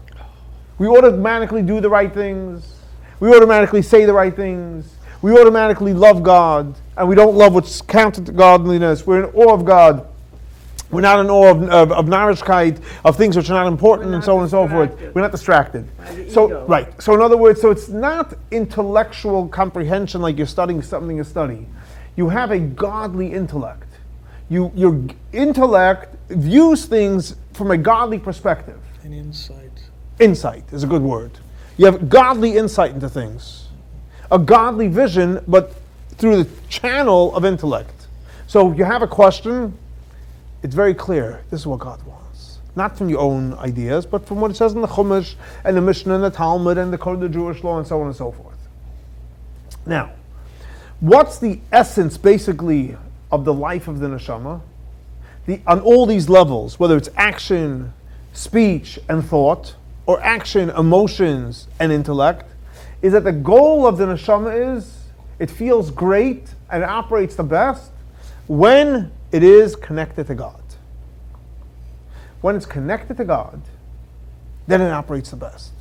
We 0.76 0.86
automatically 0.86 1.62
do 1.62 1.80
the 1.80 1.88
right 1.88 2.12
things. 2.12 2.76
We 3.20 3.34
automatically 3.34 3.80
say 3.80 4.04
the 4.04 4.12
right 4.12 4.34
things. 4.34 4.96
We 5.22 5.32
automatically 5.32 5.94
love 5.94 6.22
God, 6.22 6.76
and 6.98 7.08
we 7.08 7.14
don't 7.14 7.34
love 7.34 7.54
what's 7.54 7.80
counter 7.80 8.22
to 8.22 8.32
godliness. 8.32 9.06
We're 9.06 9.24
in 9.24 9.34
awe 9.34 9.54
of 9.54 9.64
God. 9.64 10.06
We're 10.90 11.00
not 11.00 11.20
in 11.20 11.30
awe 11.30 11.50
of, 11.52 11.62
of, 11.62 11.92
of 11.92 12.04
narishkeit, 12.04 12.82
of 13.02 13.16
things 13.16 13.34
which 13.34 13.48
are 13.48 13.54
not 13.54 13.66
important, 13.66 14.10
We're 14.10 14.16
and 14.16 14.24
so 14.24 14.36
on 14.36 14.42
and 14.42 14.50
so 14.50 14.68
forth. 14.68 15.14
We're 15.14 15.22
not 15.22 15.32
distracted. 15.32 15.88
So, 16.30 16.48
ego. 16.48 16.66
right. 16.66 17.02
So, 17.02 17.14
in 17.14 17.22
other 17.22 17.38
words, 17.38 17.62
so 17.62 17.70
it's 17.70 17.88
not 17.88 18.34
intellectual 18.50 19.48
comprehension 19.48 20.20
like 20.20 20.36
you're 20.36 20.46
studying 20.46 20.82
something 20.82 21.16
to 21.16 21.24
study. 21.24 21.66
You 22.16 22.28
have 22.28 22.50
a 22.50 22.58
godly 22.58 23.32
intellect. 23.32 23.88
You, 24.50 24.70
your 24.74 25.02
intellect 25.32 26.14
views 26.28 26.84
things 26.84 27.36
from 27.54 27.70
a 27.70 27.76
godly 27.76 28.18
perspective. 28.18 28.80
And 29.02 29.14
insight. 29.14 29.70
Insight 30.18 30.64
is 30.72 30.84
a 30.84 30.86
good 30.86 31.02
word. 31.02 31.32
You 31.76 31.86
have 31.86 32.08
godly 32.08 32.56
insight 32.56 32.92
into 32.92 33.08
things, 33.08 33.68
a 34.30 34.38
godly 34.38 34.88
vision, 34.88 35.42
but 35.48 35.74
through 36.16 36.44
the 36.44 36.50
channel 36.68 37.34
of 37.34 37.44
intellect. 37.44 38.06
So 38.46 38.72
you 38.72 38.84
have 38.84 39.02
a 39.02 39.08
question, 39.08 39.76
it's 40.62 40.74
very 40.74 40.94
clear. 40.94 41.42
This 41.50 41.60
is 41.60 41.66
what 41.66 41.80
God 41.80 42.04
wants. 42.06 42.58
Not 42.76 42.96
from 42.96 43.08
your 43.08 43.20
own 43.20 43.54
ideas, 43.54 44.06
but 44.06 44.26
from 44.26 44.40
what 44.40 44.50
it 44.50 44.54
says 44.54 44.72
in 44.74 44.80
the 44.80 44.88
Chumash 44.88 45.34
and 45.64 45.76
the 45.76 45.80
Mishnah 45.80 46.14
and 46.14 46.24
the 46.24 46.30
Talmud 46.30 46.78
and 46.78 46.92
the 46.92 46.98
Code 46.98 47.16
of 47.16 47.20
the 47.20 47.28
Jewish 47.28 47.62
law 47.64 47.78
and 47.78 47.86
so 47.86 48.00
on 48.00 48.06
and 48.06 48.16
so 48.16 48.30
forth. 48.30 48.56
Now, 49.86 50.12
what's 51.00 51.38
the 51.38 51.60
essence 51.72 52.16
basically 52.16 52.96
of 53.30 53.44
the 53.44 53.52
life 53.52 53.88
of 53.88 53.98
the 53.98 54.06
neshama? 54.06 54.60
The, 55.46 55.60
on 55.66 55.80
all 55.80 56.06
these 56.06 56.28
levels, 56.28 56.78
whether 56.78 56.96
it's 56.96 57.10
action, 57.16 57.92
speech, 58.32 58.98
and 59.08 59.24
thought, 59.24 59.74
or 60.06 60.22
action, 60.22 60.70
emotions, 60.70 61.68
and 61.78 61.92
intellect, 61.92 62.50
is 63.02 63.12
that 63.12 63.24
the 63.24 63.32
goal 63.32 63.86
of 63.86 63.98
the 63.98 64.06
neshama 64.06 64.76
is 64.76 65.04
it 65.38 65.50
feels 65.50 65.90
great 65.90 66.54
and 66.70 66.82
it 66.82 66.88
operates 66.88 67.34
the 67.34 67.42
best 67.42 67.90
when 68.46 69.10
it 69.32 69.42
is 69.42 69.76
connected 69.76 70.26
to 70.28 70.34
God. 70.34 70.62
When 72.40 72.56
it's 72.56 72.66
connected 72.66 73.16
to 73.16 73.24
God, 73.24 73.60
then 74.66 74.80
it 74.80 74.90
operates 74.90 75.30
the 75.30 75.36
best. 75.36 75.72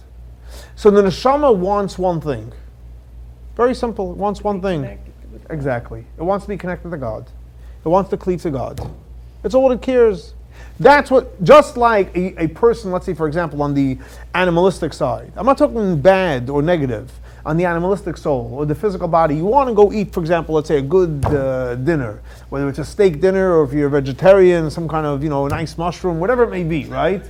So 0.75 0.91
the 0.91 1.01
neshama 1.01 1.55
wants 1.55 1.97
one 1.97 2.19
thing. 2.19 2.51
Very 3.55 3.75
simple. 3.75 4.11
It 4.11 4.17
wants 4.17 4.43
one 4.43 4.61
thing. 4.61 4.81
Connected 4.81 5.13
with 5.31 5.47
God. 5.47 5.53
Exactly. 5.53 6.05
It 6.17 6.23
wants 6.23 6.45
to 6.45 6.49
be 6.49 6.57
connected 6.57 6.89
to 6.89 6.97
God. 6.97 7.29
It 7.85 7.87
wants 7.87 8.09
to 8.09 8.17
cleave 8.17 8.41
to 8.41 8.51
God. 8.51 8.79
That's 9.43 9.53
all 9.53 9.71
it 9.71 9.81
cares. 9.81 10.33
That's 10.79 11.11
what, 11.11 11.41
just 11.43 11.77
like 11.77 12.15
a, 12.15 12.43
a 12.43 12.47
person, 12.47 12.91
let's 12.91 13.05
say, 13.05 13.13
for 13.13 13.27
example, 13.27 13.61
on 13.61 13.75
the 13.75 13.99
animalistic 14.33 14.93
side, 14.93 15.31
I'm 15.35 15.45
not 15.45 15.57
talking 15.57 16.01
bad 16.01 16.49
or 16.49 16.63
negative, 16.63 17.11
on 17.45 17.57
the 17.57 17.65
animalistic 17.65 18.17
soul 18.17 18.49
or 18.53 18.65
the 18.65 18.73
physical 18.73 19.07
body, 19.07 19.35
you 19.35 19.45
want 19.45 19.69
to 19.69 19.75
go 19.75 19.91
eat, 19.93 20.13
for 20.13 20.21
example, 20.21 20.55
let's 20.55 20.67
say 20.67 20.79
a 20.79 20.81
good 20.81 21.23
uh, 21.25 21.75
dinner, 21.75 22.21
whether 22.49 22.67
it's 22.69 22.79
a 22.79 22.85
steak 22.85 23.21
dinner 23.21 23.57
or 23.57 23.65
if 23.65 23.73
you're 23.73 23.87
a 23.87 23.91
vegetarian, 23.91 24.71
some 24.71 24.87
kind 24.87 25.05
of, 25.05 25.21
you 25.23 25.29
know, 25.29 25.47
nice 25.47 25.77
mushroom, 25.77 26.19
whatever 26.19 26.43
it 26.43 26.49
may 26.49 26.63
be, 26.63 26.85
right? 26.85 27.23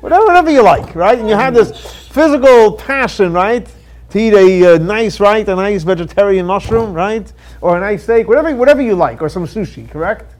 whatever, 0.00 0.26
whatever 0.26 0.50
you 0.50 0.62
like, 0.62 0.94
right? 0.94 1.18
And 1.18 1.28
you 1.28 1.34
have 1.34 1.54
this 1.54 1.70
physical 2.08 2.72
passion, 2.72 3.32
right? 3.32 3.66
To 4.10 4.18
eat 4.18 4.34
a 4.34 4.74
uh, 4.74 4.78
nice, 4.78 5.20
right, 5.20 5.48
a 5.48 5.54
nice 5.54 5.84
vegetarian 5.84 6.44
mushroom, 6.44 6.92
right, 6.92 7.32
or 7.60 7.78
a 7.78 7.80
nice 7.80 8.02
steak, 8.02 8.28
whatever, 8.28 8.54
whatever 8.54 8.82
you 8.82 8.94
like, 8.94 9.22
or 9.22 9.28
some 9.28 9.46
sushi, 9.46 9.90
correct? 9.90 10.31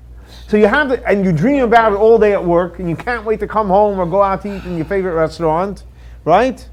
So 0.53 0.59
you 0.59 0.67
have 0.67 0.91
it, 0.91 1.03
and 1.07 1.25
you 1.25 1.33
dream 1.33 1.65
about 1.65 1.95
it 1.95 1.97
all 1.97 2.19
day 2.19 2.35
at 2.35 2.45
work, 2.45 2.79
and 2.79 2.87
you 2.87 2.95
can't 2.95 3.25
wait 3.25 3.41
to 3.41 3.47
come 3.47 3.69
home 3.69 3.99
or 3.99 4.05
go 4.05 4.23
out 4.23 4.43
to 4.43 4.55
eat 4.55 4.67
in 4.67 4.77
your 4.77 4.85
favorite 4.85 5.15
restaurant, 5.15 5.85
right? 6.27 6.69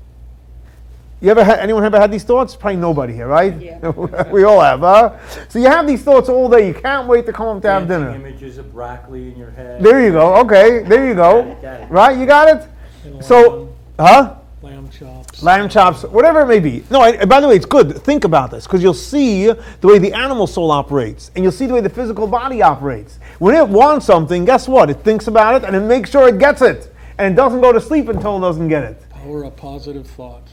You 1.22 1.32
ever 1.32 1.46
had 1.46 1.60
anyone 1.60 1.86
ever 1.86 1.98
had 1.98 2.12
these 2.12 2.26
thoughts? 2.26 2.58
Probably 2.58 2.76
nobody 2.76 3.14
here, 3.14 3.30
right? 3.30 3.58
Yeah. 3.58 3.88
we 4.32 4.44
all 4.44 4.60
have, 4.60 4.82
huh? 4.82 5.18
So 5.48 5.60
you 5.60 5.68
have 5.68 5.88
these 5.88 6.04
thoughts 6.04 6.28
all 6.28 6.50
day. 6.50 6.68
You 6.68 6.74
can't 6.74 7.08
wait 7.08 7.26
to 7.28 7.32
come 7.32 7.46
home 7.46 7.62
to 7.62 7.70
have 7.70 7.88
dinner. 7.88 8.10
Images 8.10 8.58
of 8.58 8.74
broccoli 8.74 9.32
in 9.32 9.38
your 9.38 9.52
head. 9.52 9.82
There 9.82 10.04
you 10.06 10.12
go. 10.12 10.36
Okay, 10.42 10.84
there 10.84 11.08
you 11.08 11.16
go. 11.16 11.44
Got 11.44 11.48
it, 11.48 11.62
got 11.62 11.80
it. 11.80 11.90
Right? 11.90 12.18
You 12.18 12.26
got 12.26 12.48
it. 12.50 13.24
So, 13.24 13.74
huh? 13.98 14.39
Lamb 14.62 14.90
chops. 14.90 15.42
lamb 15.42 15.70
chops, 15.70 16.04
whatever 16.04 16.42
it 16.42 16.48
may 16.48 16.60
be. 16.60 16.84
No, 16.90 17.02
I, 17.02 17.26
by 17.26 17.40
the 17.40 17.48
way, 17.48 17.56
it's 17.56 17.66
good. 17.66 17.98
Think 18.04 18.24
about 18.24 18.52
this 18.52 18.66
because 18.66 18.84
you'll 18.84 18.94
see 18.94 19.48
the 19.48 19.88
way 19.88 20.00
the 20.00 20.14
animal 20.14 20.48
soul 20.48 20.72
operates, 20.72 21.32
and 21.36 21.44
you'll 21.44 21.52
see 21.52 21.66
the 21.66 21.74
way 21.74 21.82
the 21.82 21.90
physical 21.90 22.28
body 22.28 22.62
operates. 22.62 23.20
When 23.40 23.56
it 23.56 23.68
wants 23.68 24.06
something, 24.06 24.46
guess 24.46 24.68
what? 24.68 24.90
It 24.90 25.02
thinks 25.04 25.28
about 25.28 25.56
it 25.56 25.64
and 25.66 25.76
it 25.76 25.82
makes 25.82 26.10
sure 26.10 26.28
it 26.28 26.40
gets 26.40 26.62
it. 26.62 26.94
and 27.18 27.34
it 27.34 27.36
doesn't 27.36 27.60
go 27.62 27.74
to 27.74 27.82
sleep 27.82 28.08
until 28.08 28.38
it 28.38 28.42
doesn't 28.42 28.70
get 28.70 28.84
it. 28.84 29.10
Power 29.10 29.44
of 29.44 29.56
positive 29.58 30.08
thought. 30.08 30.48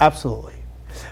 Absolutely. 0.00 0.54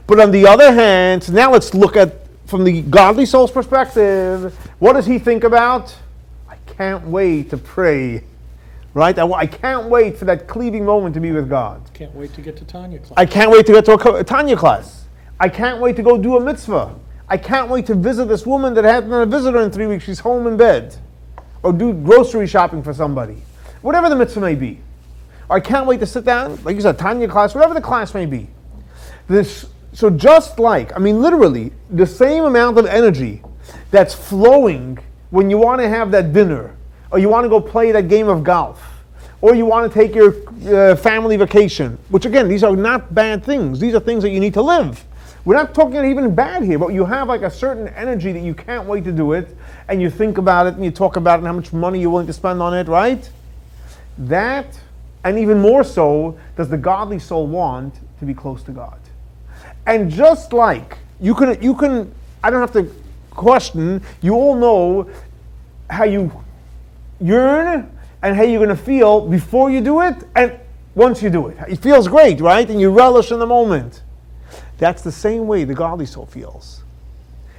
But 0.07 0.21
on 0.21 0.31
the 0.31 0.47
other 0.47 0.73
hand, 0.73 1.25
so 1.25 1.33
now 1.33 1.51
let's 1.53 1.75
look 1.75 1.97
at 1.97 2.15
from 2.47 2.62
the 2.62 2.83
godly 2.83 3.27
soul's 3.27 3.51
perspective. 3.51 4.55
What 4.79 4.93
does 4.93 5.07
he 5.07 5.19
think 5.19 5.43
about? 5.43 5.95
I 6.49 6.57
can't 6.67 7.05
wait 7.09 7.51
to 7.51 7.57
pray. 7.59 8.23
Right? 8.97 9.19
I, 9.19 9.31
I 9.31 9.47
can't 9.47 9.91
wait 9.91 10.17
for 10.17 10.25
that 10.25 10.49
cleaving 10.49 10.87
moment 10.87 11.15
to 11.17 11.21
be 11.21 11.31
with 11.31 11.51
God. 11.51 11.83
Can't 11.93 12.15
wait 12.15 12.33
to 12.33 12.41
get 12.41 12.57
to 12.57 12.65
Tanya 12.65 12.99
class. 12.99 13.13
I 13.15 13.27
can't 13.27 13.51
wait 13.51 13.67
to 13.67 13.73
get 13.73 13.85
to 13.85 13.93
a 13.93 14.25
Tanya 14.25 14.57
class. 14.57 15.05
I 15.39 15.51
can't 15.51 15.83
wait 15.83 15.97
to 15.97 16.03
go 16.03 16.17
do 16.17 16.39
a 16.39 16.41
mitzvah. 16.41 16.99
I 17.29 17.37
can't 17.37 17.69
wait 17.69 17.85
to 17.89 17.95
visit 17.95 18.27
this 18.27 18.47
woman 18.47 18.73
that 18.73 18.85
hasn't 18.85 19.11
been 19.11 19.21
a 19.21 19.27
visitor 19.27 19.61
in 19.61 19.71
three 19.71 19.87
weeks. 19.87 20.05
She's 20.05 20.21
home 20.21 20.47
in 20.47 20.57
bed. 20.57 20.97
Or 21.63 21.75
do 21.75 21.93
grocery 21.93 22.47
shopping 22.47 22.83
for 22.83 22.95
somebody. 22.95 23.37
Whatever 23.83 24.09
the 24.09 24.17
mitzvah 24.17 24.41
may 24.41 24.55
be. 24.55 24.81
Or 25.51 25.57
I 25.57 25.61
can't 25.61 25.87
wait 25.87 26.01
to 26.01 26.07
sit 26.07 26.25
down, 26.25 26.59
like 26.65 26.75
you 26.75 26.81
said, 26.81 26.99
Tanya 26.99 27.29
class, 27.29 27.55
whatever 27.55 27.75
the 27.75 27.83
class 27.83 28.15
may 28.15 28.25
be. 28.25 28.49
This, 29.29 29.67
so 29.93 30.09
just 30.09 30.59
like, 30.59 30.97
I 30.97 31.01
mean, 31.01 31.21
literally, 31.21 31.71
the 31.91 32.07
same 32.07 32.45
amount 32.45 32.79
of 32.79 32.87
energy 32.87 33.43
that's 33.91 34.15
flowing 34.15 34.99
when 35.29 35.51
you 35.51 35.59
want 35.59 35.83
to 35.83 35.89
have 35.91 36.11
that 36.13 36.33
dinner, 36.33 36.76
or 37.11 37.19
you 37.19 37.29
want 37.29 37.45
to 37.45 37.49
go 37.49 37.61
play 37.61 37.92
that 37.92 38.09
game 38.09 38.29
of 38.29 38.42
golf, 38.42 38.83
or 39.40 39.55
you 39.55 39.66
want 39.66 39.90
to 39.90 39.99
take 39.99 40.14
your 40.14 40.35
uh, 40.69 40.97
family 40.97 41.37
vacation, 41.37 41.99
which 42.09 42.25
again, 42.25 42.49
these 42.49 42.64
are 42.64 42.75
not 42.75 43.14
bad 43.14 43.45
things. 43.45 43.79
These 43.79 43.95
are 43.95 44.01
things 44.01 44.23
that 44.23 44.31
you 44.31 44.40
need 44.40 44.55
to 44.55 44.62
live. 44.62 45.05
We're 45.45 45.55
not 45.55 45.75
talking 45.75 46.05
even 46.05 46.35
bad 46.35 46.64
here, 46.64 46.79
but 46.79 46.88
you 46.88 47.05
have 47.05 47.29
like 47.29 47.42
a 47.42 47.51
certain 47.51 47.87
energy 47.88 48.33
that 48.33 48.42
you 48.42 48.55
can't 48.55 48.87
wait 48.87 49.05
to 49.05 49.12
do 49.12 49.33
it, 49.33 49.57
and 49.88 50.03
you 50.03 50.11
think 50.11 50.38
about 50.38 50.66
it 50.66 50.75
and 50.75 50.85
you 50.85 50.90
talk 50.90 51.16
about 51.16 51.35
it 51.35 51.38
and 51.38 51.47
how 51.47 51.53
much 51.53 51.73
money 51.73 52.01
you're 52.01 52.11
willing 52.11 52.27
to 52.27 52.33
spend 52.33 52.61
on 52.61 52.75
it, 52.75 52.88
right? 52.88 53.31
That, 54.19 54.79
and 55.23 55.38
even 55.38 55.61
more 55.61 55.85
so, 55.85 56.37
does 56.57 56.69
the 56.69 56.77
godly 56.77 57.19
soul 57.21 57.47
want 57.47 57.95
to 58.19 58.25
be 58.25 58.35
close 58.35 58.62
to 58.64 58.73
God. 58.73 58.99
And 59.87 60.11
just 60.11 60.53
like 60.53 60.99
you 61.21 61.35
can, 61.35 61.62
you 61.62 61.75
can, 61.75 62.12
I 62.42 62.51
don't 62.51 62.61
have 62.61 62.73
to 62.73 62.92
question. 63.31 64.03
You 64.23 64.35
all 64.35 64.57
know 64.57 65.11
how 65.88 66.05
you 66.05 66.33
yearn 67.20 67.90
and 68.22 68.37
how 68.37 68.42
you're 68.42 68.64
going 68.64 68.76
to 68.76 68.83
feel 68.83 69.26
before 69.29 69.70
you 69.70 69.81
do 69.81 70.00
it, 70.00 70.16
and 70.35 70.59
once 70.94 71.22
you 71.22 71.31
do 71.31 71.48
it. 71.48 71.59
It 71.68 71.79
feels 71.79 72.09
great, 72.09 72.40
right? 72.40 72.68
And 72.68 72.81
you 72.81 72.90
relish 72.90 73.31
in 73.31 73.38
the 73.38 73.46
moment. 73.46 74.02
That's 74.79 75.02
the 75.02 75.12
same 75.12 75.46
way 75.46 75.64
the 75.64 75.74
godly 75.74 76.07
soul 76.07 76.26
feels. 76.26 76.83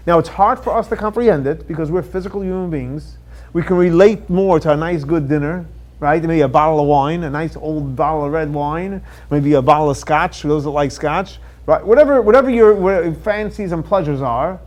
Now, 0.06 0.20
it's 0.20 0.30
hard 0.30 0.60
for 0.60 0.76
us 0.76 0.88
to 0.90 0.96
comprehend 0.96 1.46
it 1.48 1.68
because 1.68 1.92
we're 1.92 2.02
physical 2.02 2.42
human 2.42 2.70
beings. 2.70 3.18
We 3.54 3.62
can 3.62 3.78
relate 3.78 4.30
more 4.30 4.60
to 4.60 4.72
a 4.72 4.78
nice, 4.78 5.04
good 5.04 5.30
dinner, 5.30 5.66
right? 6.00 6.22
Maybe 6.22 6.42
a 6.42 6.48
bottle 6.48 6.80
of 6.80 6.88
wine, 6.88 7.24
a 7.24 7.30
nice 7.30 7.56
old 7.56 7.96
bottle 7.96 8.26
of 8.26 8.32
red 8.32 8.54
wine, 8.54 9.02
maybe 9.30 9.54
a 9.54 9.62
bottle 9.62 9.90
of 9.90 9.98
scotch 9.98 10.42
for 10.42 10.48
those 10.48 10.64
that 10.64 10.72
like 10.72 10.92
scotch, 10.92 11.40
right? 11.66 11.86
Whatever, 11.86 12.22
whatever 12.22 12.50
your 12.50 13.14
fancies 13.16 13.72
and 13.72 13.84
pleasures 13.84 14.22
are, 14.22 14.60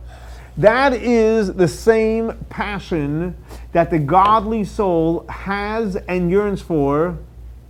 that 0.57 0.93
is 0.93 1.53
the 1.53 1.67
same 1.67 2.33
passion 2.49 3.35
that 3.71 3.89
the 3.89 3.99
godly 3.99 4.63
soul 4.63 5.25
has 5.29 5.95
and 5.95 6.29
yearns 6.29 6.61
for 6.61 7.17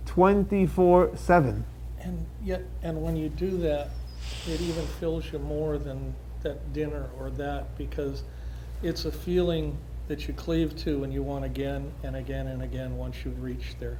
24 0.06 1.16
7. 1.16 1.64
And 2.00 2.26
yet, 2.42 2.62
and 2.82 3.02
when 3.02 3.16
you 3.16 3.28
do 3.28 3.56
that, 3.58 3.90
it 4.48 4.60
even 4.60 4.84
fills 5.00 5.32
you 5.32 5.38
more 5.38 5.78
than 5.78 6.14
that 6.42 6.72
dinner 6.72 7.08
or 7.18 7.30
that 7.30 7.76
because 7.78 8.24
it's 8.82 9.04
a 9.04 9.12
feeling 9.12 9.76
that 10.08 10.26
you 10.26 10.34
cleave 10.34 10.76
to 10.76 11.04
and 11.04 11.12
you 11.12 11.22
want 11.22 11.44
again 11.44 11.92
and 12.02 12.16
again 12.16 12.48
and 12.48 12.62
again 12.62 12.96
once 12.96 13.24
you've 13.24 13.40
reached 13.40 13.78
there. 13.78 13.98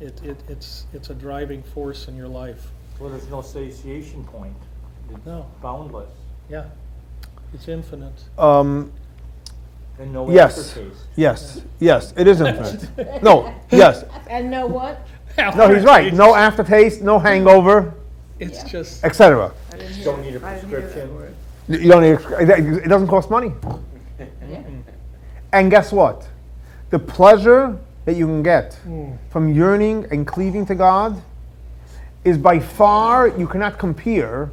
It, 0.00 0.22
it, 0.24 0.42
it's, 0.48 0.86
it's 0.94 1.10
a 1.10 1.14
driving 1.14 1.62
force 1.62 2.08
in 2.08 2.16
your 2.16 2.28
life. 2.28 2.68
Well, 2.98 3.10
there's 3.10 3.28
no 3.28 3.42
satiation 3.42 4.24
point. 4.24 4.56
It's 5.10 5.26
No. 5.26 5.46
boundless 5.60 6.08
Yeah. 6.48 6.66
It's 7.52 7.68
infinite. 7.68 8.24
Um, 8.38 8.92
and 10.00 10.14
no 10.14 10.30
yes, 10.30 10.70
aftertaste. 10.70 11.04
yes, 11.14 11.60
yes, 11.78 12.14
it 12.16 12.26
is 12.26 12.40
infinite. 12.40 13.22
no, 13.22 13.54
yes. 13.70 14.04
And 14.28 14.50
know 14.50 14.66
what? 14.66 15.06
No, 15.56 15.72
he's 15.72 15.84
right. 15.84 16.12
No 16.12 16.34
aftertaste, 16.34 17.00
no 17.02 17.18
hangover, 17.18 17.94
It's 18.40 18.62
just, 18.64 19.02
etc. 19.04 19.52
I 19.72 19.76
didn't 19.76 19.92
hear 19.94 20.04
Don't 20.04 20.20
it. 20.20 20.22
need 20.24 20.42
a 20.42 20.46
I 20.46 20.54
didn't 20.54 20.68
hear 20.68 20.80
that 20.80 20.92
prescription. 20.92 21.14
word. 21.14 21.36
You 21.68 21.88
don't 21.88 22.02
need, 22.02 22.84
it 22.84 22.88
doesn't 22.88 23.08
cost 23.08 23.30
money. 23.30 23.52
Yeah. 24.18 24.62
And 25.52 25.70
guess 25.70 25.92
what? 25.92 26.28
The 26.90 26.98
pleasure 26.98 27.78
that 28.04 28.16
you 28.16 28.26
can 28.26 28.42
get 28.42 28.74
hmm. 28.74 29.12
from 29.30 29.54
yearning 29.54 30.06
and 30.10 30.26
cleaving 30.26 30.66
to 30.66 30.74
God 30.74 31.22
is 32.24 32.36
by 32.36 32.58
far, 32.58 33.28
you 33.28 33.46
cannot 33.46 33.78
compare 33.78 34.50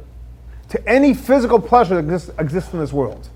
to 0.70 0.88
any 0.88 1.12
physical 1.12 1.60
pleasure 1.60 2.00
that 2.00 2.04
exists, 2.04 2.30
exists 2.38 2.72
in 2.72 2.78
this 2.78 2.92
world. 2.92 3.28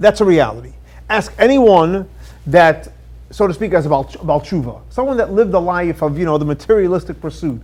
That's 0.00 0.20
a 0.20 0.24
reality. 0.24 0.72
Ask 1.08 1.32
anyone 1.38 2.08
that, 2.46 2.88
so 3.30 3.46
to 3.46 3.54
speak, 3.54 3.74
as 3.74 3.86
about, 3.86 4.10
tshuva, 4.10 4.80
someone 4.88 5.18
that 5.18 5.32
lived 5.32 5.54
a 5.54 5.58
life 5.58 6.02
of, 6.02 6.18
you 6.18 6.24
know, 6.24 6.38
the 6.38 6.44
materialistic 6.44 7.20
pursuit 7.20 7.62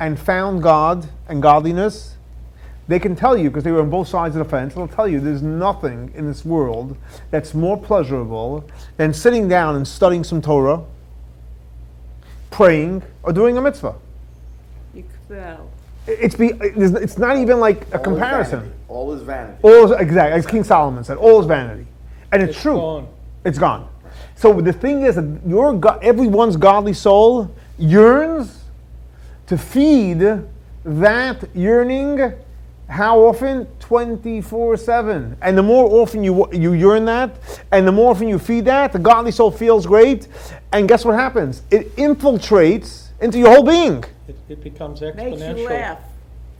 and 0.00 0.18
found 0.18 0.62
God 0.62 1.06
and 1.28 1.40
godliness, 1.40 2.16
they 2.88 2.98
can 2.98 3.14
tell 3.14 3.36
you, 3.36 3.48
because 3.48 3.64
they 3.64 3.70
were 3.70 3.80
on 3.80 3.88
both 3.88 4.08
sides 4.08 4.34
of 4.34 4.44
the 4.44 4.50
fence, 4.50 4.74
they'll 4.74 4.88
tell 4.88 5.08
you 5.08 5.20
there's 5.20 5.42
nothing 5.42 6.12
in 6.14 6.26
this 6.26 6.44
world 6.44 6.96
that's 7.30 7.54
more 7.54 7.80
pleasurable 7.80 8.68
than 8.96 9.14
sitting 9.14 9.48
down 9.48 9.76
and 9.76 9.86
studying 9.86 10.24
some 10.24 10.42
Torah, 10.42 10.82
praying, 12.50 13.02
or 13.22 13.32
doing 13.32 13.56
a 13.56 13.62
mitzvah. 13.62 13.94
It's, 16.06 16.34
be, 16.34 16.52
it's 16.60 16.94
it's 16.94 17.18
not 17.18 17.36
even 17.38 17.60
like 17.60 17.82
a 17.88 17.94
All 17.94 17.98
is 17.98 18.02
comparison. 18.04 18.60
vanity. 18.60 18.76
All 18.88 19.12
is 19.12 19.22
vanity. 19.22 19.58
All 19.62 19.92
is, 19.92 20.00
exactly, 20.00 20.38
as 20.38 20.46
King 20.46 20.64
Solomon 20.64 21.02
said, 21.04 21.16
all 21.16 21.40
is 21.40 21.46
vanity. 21.46 21.86
And 22.32 22.42
it's, 22.42 22.52
it's 22.52 22.62
true. 22.62 22.76
gone. 22.76 23.08
It's 23.44 23.58
gone. 23.58 23.88
So 24.36 24.60
the 24.60 24.72
thing 24.72 25.02
is 25.02 25.14
that 25.16 25.40
your 25.46 25.72
go- 25.74 25.98
everyone's 26.02 26.56
godly 26.56 26.92
soul 26.92 27.50
yearns 27.78 28.64
to 29.46 29.56
feed 29.56 30.18
that 30.84 31.44
yearning. 31.54 32.32
How 32.88 33.18
often? 33.20 33.66
24 33.80 34.76
7. 34.76 35.36
And 35.40 35.56
the 35.56 35.62
more 35.62 35.86
often 36.02 36.22
you, 36.22 36.46
you 36.52 36.74
yearn 36.74 37.06
that, 37.06 37.36
and 37.72 37.88
the 37.88 37.92
more 37.92 38.10
often 38.10 38.28
you 38.28 38.38
feed 38.38 38.66
that, 38.66 38.92
the 38.92 38.98
godly 38.98 39.30
soul 39.30 39.50
feels 39.50 39.86
great. 39.86 40.28
And 40.72 40.86
guess 40.86 41.04
what 41.04 41.14
happens? 41.14 41.62
It 41.70 41.96
infiltrates 41.96 43.03
into 43.24 43.38
your 43.38 43.50
whole 43.54 43.64
being. 43.64 44.04
It, 44.28 44.36
it 44.48 44.62
becomes 44.62 45.00
Makes 45.00 45.16
exponential. 45.16 45.58
you 45.58 45.68
laugh. 45.68 45.98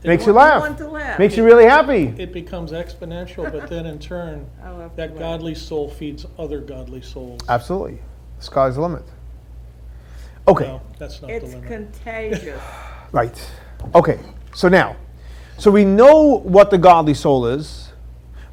Makes 0.03 0.27
you 0.27 0.33
want- 0.33 0.49
laugh. 0.49 0.61
want 0.61 0.77
to 0.79 0.87
laugh. 0.89 1.19
Makes 1.19 1.37
you 1.37 1.43
really 1.43 1.65
happy. 1.65 2.13
It 2.17 2.31
becomes 2.33 2.71
exponential, 2.71 3.51
but 3.51 3.69
then 3.69 3.85
in 3.85 3.97
turn, 3.99 4.45
I 4.63 4.69
love 4.69 4.91
to 4.91 4.97
that 4.97 5.11
laugh. 5.11 5.19
godly 5.19 5.55
soul 5.55 5.89
feeds 5.89 6.25
other 6.37 6.59
godly 6.61 7.01
souls. 7.01 7.41
Absolutely. 7.49 7.99
The 8.39 8.43
sky's 8.43 8.75
the 8.75 8.81
limit. 8.81 9.03
Okay. 10.47 10.65
No, 10.65 10.81
that's 10.99 11.21
not 11.21 11.27
the 11.29 11.35
It's 11.35 11.53
limit. 11.53 11.67
contagious. 11.67 12.61
Right. 13.11 13.49
Okay. 13.93 14.19
So 14.55 14.67
now, 14.67 14.97
so 15.57 15.71
we 15.71 15.85
know 15.85 16.39
what 16.39 16.69
the 16.69 16.77
godly 16.77 17.13
soul 17.13 17.45
is. 17.45 17.93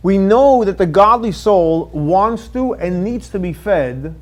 We 0.04 0.18
know 0.18 0.62
that 0.64 0.78
the 0.78 0.86
godly 0.86 1.32
soul 1.32 1.86
wants 1.86 2.46
to 2.48 2.74
and 2.74 3.02
needs 3.02 3.28
to 3.30 3.40
be 3.40 3.52
fed, 3.52 4.14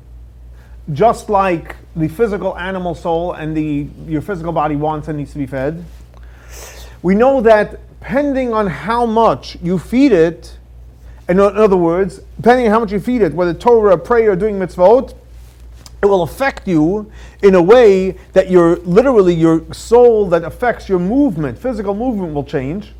just 0.93 1.29
like 1.29 1.75
the 1.95 2.07
physical 2.07 2.57
animal 2.57 2.95
soul 2.95 3.33
and 3.33 3.55
the 3.55 3.87
your 4.07 4.21
physical 4.21 4.51
body 4.51 4.75
wants 4.75 5.07
and 5.07 5.17
needs 5.17 5.31
to 5.33 5.37
be 5.37 5.45
fed. 5.45 5.83
We 7.01 7.15
know 7.15 7.41
that 7.41 7.79
depending 7.99 8.53
on 8.53 8.67
how 8.67 9.05
much 9.05 9.57
you 9.61 9.77
feed 9.77 10.11
it, 10.11 10.57
in 11.29 11.39
in 11.39 11.57
other 11.57 11.77
words, 11.77 12.19
depending 12.37 12.65
on 12.67 12.71
how 12.71 12.79
much 12.79 12.91
you 12.91 12.99
feed 12.99 13.21
it, 13.21 13.33
whether 13.33 13.53
Torah, 13.53 13.97
prayer, 13.97 14.31
or 14.31 14.35
doing 14.35 14.55
mitzvot, 14.55 15.13
it 16.01 16.05
will 16.07 16.23
affect 16.23 16.67
you 16.67 17.11
in 17.43 17.53
a 17.53 17.61
way 17.61 18.11
that 18.33 18.49
your 18.49 18.77
literally 18.77 19.35
your 19.35 19.71
soul 19.73 20.27
that 20.29 20.43
affects 20.43 20.89
your 20.89 20.99
movement, 20.99 21.57
physical 21.57 21.93
movement 21.93 22.33
will 22.33 22.43
change. 22.43 22.93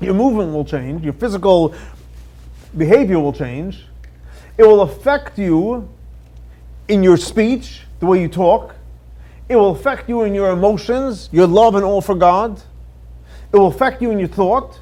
Your 0.00 0.14
movement 0.14 0.52
will 0.52 0.64
change, 0.64 1.04
your 1.04 1.12
physical 1.12 1.74
behavior 2.76 3.20
will 3.20 3.32
change. 3.32 3.86
It 4.58 4.64
will 4.64 4.80
affect 4.82 5.38
you 5.38 5.88
in 6.88 7.02
your 7.02 7.16
speech, 7.16 7.82
the 8.00 8.06
way 8.06 8.20
you 8.20 8.28
talk. 8.28 8.74
It 9.48 9.56
will 9.56 9.70
affect 9.70 10.08
you 10.08 10.22
in 10.22 10.34
your 10.34 10.50
emotions, 10.50 11.28
your 11.32 11.46
love 11.46 11.74
and 11.74 11.84
all 11.84 12.00
for 12.00 12.14
God. 12.14 12.62
It 13.52 13.56
will 13.56 13.66
affect 13.68 14.00
you 14.00 14.10
in 14.10 14.18
your 14.18 14.28
thought, 14.28 14.80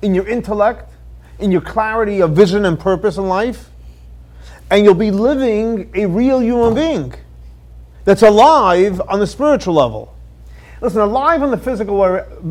in 0.00 0.14
your 0.14 0.26
intellect, 0.28 0.92
in 1.38 1.50
your 1.50 1.60
clarity 1.60 2.20
of 2.20 2.32
vision 2.32 2.64
and 2.64 2.78
purpose 2.78 3.16
in 3.16 3.26
life 3.26 3.68
and 4.72 4.86
you'll 4.86 4.94
be 4.94 5.10
living 5.10 5.90
a 5.94 6.06
real 6.06 6.40
human 6.40 6.74
being 6.74 7.14
that's 8.04 8.22
alive 8.22 9.02
on 9.06 9.20
the 9.20 9.26
spiritual 9.26 9.74
level. 9.74 10.16
Listen, 10.80 11.02
alive 11.02 11.42
on 11.42 11.50
the 11.50 11.58
physical 11.58 11.98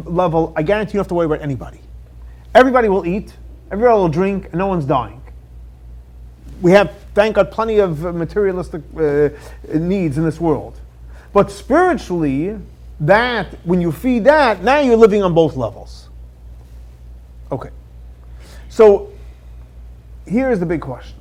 level, 0.05 0.53
I 0.55 0.61
guarantee 0.61 0.91
you 0.91 0.93
don't 0.93 0.99
have 0.99 1.07
to 1.07 1.15
worry 1.15 1.25
about 1.25 1.41
anybody. 1.41 1.79
Everybody 2.53 2.89
will 2.89 3.07
eat, 3.07 3.33
everybody 3.71 3.95
will 3.95 4.07
drink, 4.07 4.45
and 4.45 4.53
no 4.53 4.67
one's 4.67 4.85
dying. 4.85 5.19
We 6.61 6.71
have 6.73 6.93
thank 7.13 7.35
God, 7.35 7.51
plenty 7.51 7.79
of 7.79 8.15
materialistic 8.15 8.81
uh, 8.97 9.29
needs 9.73 10.17
in 10.17 10.23
this 10.23 10.39
world. 10.39 10.79
But 11.33 11.51
spiritually, 11.51 12.57
that 12.99 13.47
when 13.63 13.81
you 13.81 13.91
feed 13.91 14.25
that, 14.25 14.63
now 14.63 14.79
you're 14.79 14.95
living 14.95 15.23
on 15.23 15.33
both 15.33 15.55
levels. 15.55 16.09
Okay. 17.51 17.69
So 18.69 19.11
here's 20.25 20.59
the 20.59 20.65
big 20.65 20.81
question. 20.81 21.17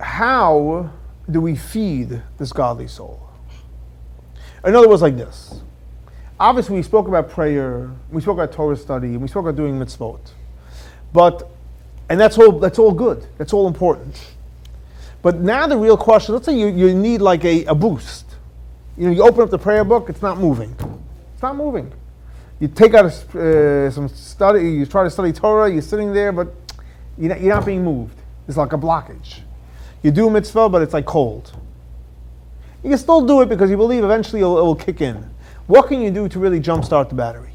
How 0.00 0.90
do 1.30 1.40
we 1.40 1.54
feed 1.54 2.22
this 2.38 2.52
godly 2.52 2.88
soul? 2.88 3.20
In 4.64 4.74
other 4.74 4.88
words, 4.88 5.02
like 5.02 5.16
this. 5.16 5.60
Obviously, 6.38 6.76
we 6.76 6.82
spoke 6.82 7.06
about 7.08 7.30
prayer, 7.30 7.90
we 8.10 8.20
spoke 8.20 8.34
about 8.34 8.52
Torah 8.52 8.76
study, 8.76 9.08
and 9.08 9.22
we 9.22 9.28
spoke 9.28 9.44
about 9.44 9.56
doing 9.56 9.78
mitzvot. 9.78 10.20
But, 11.12 11.48
and 12.12 12.20
that's 12.20 12.36
all, 12.36 12.52
that's 12.52 12.78
all 12.78 12.92
good, 12.92 13.26
that's 13.38 13.54
all 13.54 13.66
important. 13.66 14.22
But 15.22 15.40
now 15.40 15.66
the 15.66 15.78
real 15.78 15.96
question 15.96 16.34
let's 16.34 16.44
say 16.44 16.54
you, 16.54 16.66
you 16.66 16.92
need 16.92 17.22
like 17.22 17.42
a, 17.46 17.64
a 17.64 17.74
boost. 17.74 18.26
You 18.98 19.06
know, 19.06 19.12
you 19.12 19.22
open 19.22 19.40
up 19.40 19.48
the 19.48 19.58
prayer 19.58 19.82
book, 19.82 20.10
it's 20.10 20.20
not 20.20 20.36
moving. 20.36 20.76
It's 21.32 21.42
not 21.42 21.56
moving. 21.56 21.90
You 22.60 22.68
take 22.68 22.92
out 22.92 23.06
a, 23.06 23.86
uh, 23.86 23.90
some 23.90 24.08
study, 24.08 24.72
you 24.72 24.84
try 24.84 25.04
to 25.04 25.10
study 25.10 25.32
Torah, 25.32 25.72
you're 25.72 25.80
sitting 25.80 26.12
there, 26.12 26.32
but 26.32 26.54
you're 27.16 27.30
not, 27.30 27.40
you're 27.40 27.54
not 27.54 27.64
being 27.64 27.82
moved. 27.82 28.18
It's 28.46 28.58
like 28.58 28.74
a 28.74 28.78
blockage. 28.78 29.40
You 30.02 30.10
do 30.10 30.28
mitzvah, 30.28 30.68
but 30.68 30.82
it's 30.82 30.92
like 30.92 31.06
cold. 31.06 31.50
You 32.84 32.90
can 32.90 32.98
still 32.98 33.24
do 33.24 33.40
it 33.40 33.48
because 33.48 33.70
you 33.70 33.78
believe 33.78 34.04
eventually 34.04 34.42
it 34.42 34.44
will, 34.44 34.58
it 34.58 34.62
will 34.64 34.76
kick 34.76 35.00
in. 35.00 35.30
What 35.66 35.88
can 35.88 36.02
you 36.02 36.10
do 36.10 36.28
to 36.28 36.38
really 36.38 36.60
jumpstart 36.60 37.08
the 37.08 37.14
battery? 37.14 37.51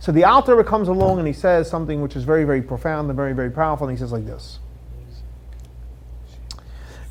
So 0.00 0.12
the 0.12 0.24
Alter 0.24 0.62
comes 0.62 0.88
along 0.88 1.18
and 1.18 1.26
he 1.26 1.32
says 1.32 1.68
something 1.68 2.00
which 2.02 2.16
is 2.16 2.24
very, 2.24 2.44
very 2.44 2.62
profound 2.62 3.08
and 3.08 3.16
very, 3.16 3.32
very 3.32 3.50
powerful, 3.50 3.88
and 3.88 3.96
he 3.96 4.00
says 4.00 4.12
like 4.12 4.26
this. 4.26 4.58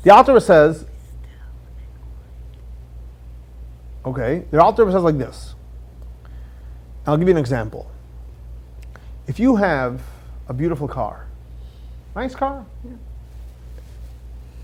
The 0.02 0.10
Alter 0.10 0.40
says, 0.40 0.86
okay, 4.06 4.44
the 4.50 4.62
Alter 4.62 4.90
says 4.90 5.02
like 5.02 5.18
this. 5.18 5.54
I'll 7.06 7.16
give 7.16 7.28
you 7.28 7.34
an 7.34 7.38
example. 7.38 7.90
If 9.26 9.38
you 9.38 9.56
have 9.56 10.00
a 10.48 10.54
beautiful 10.54 10.88
car, 10.88 11.26
nice 12.16 12.34
car, 12.34 12.64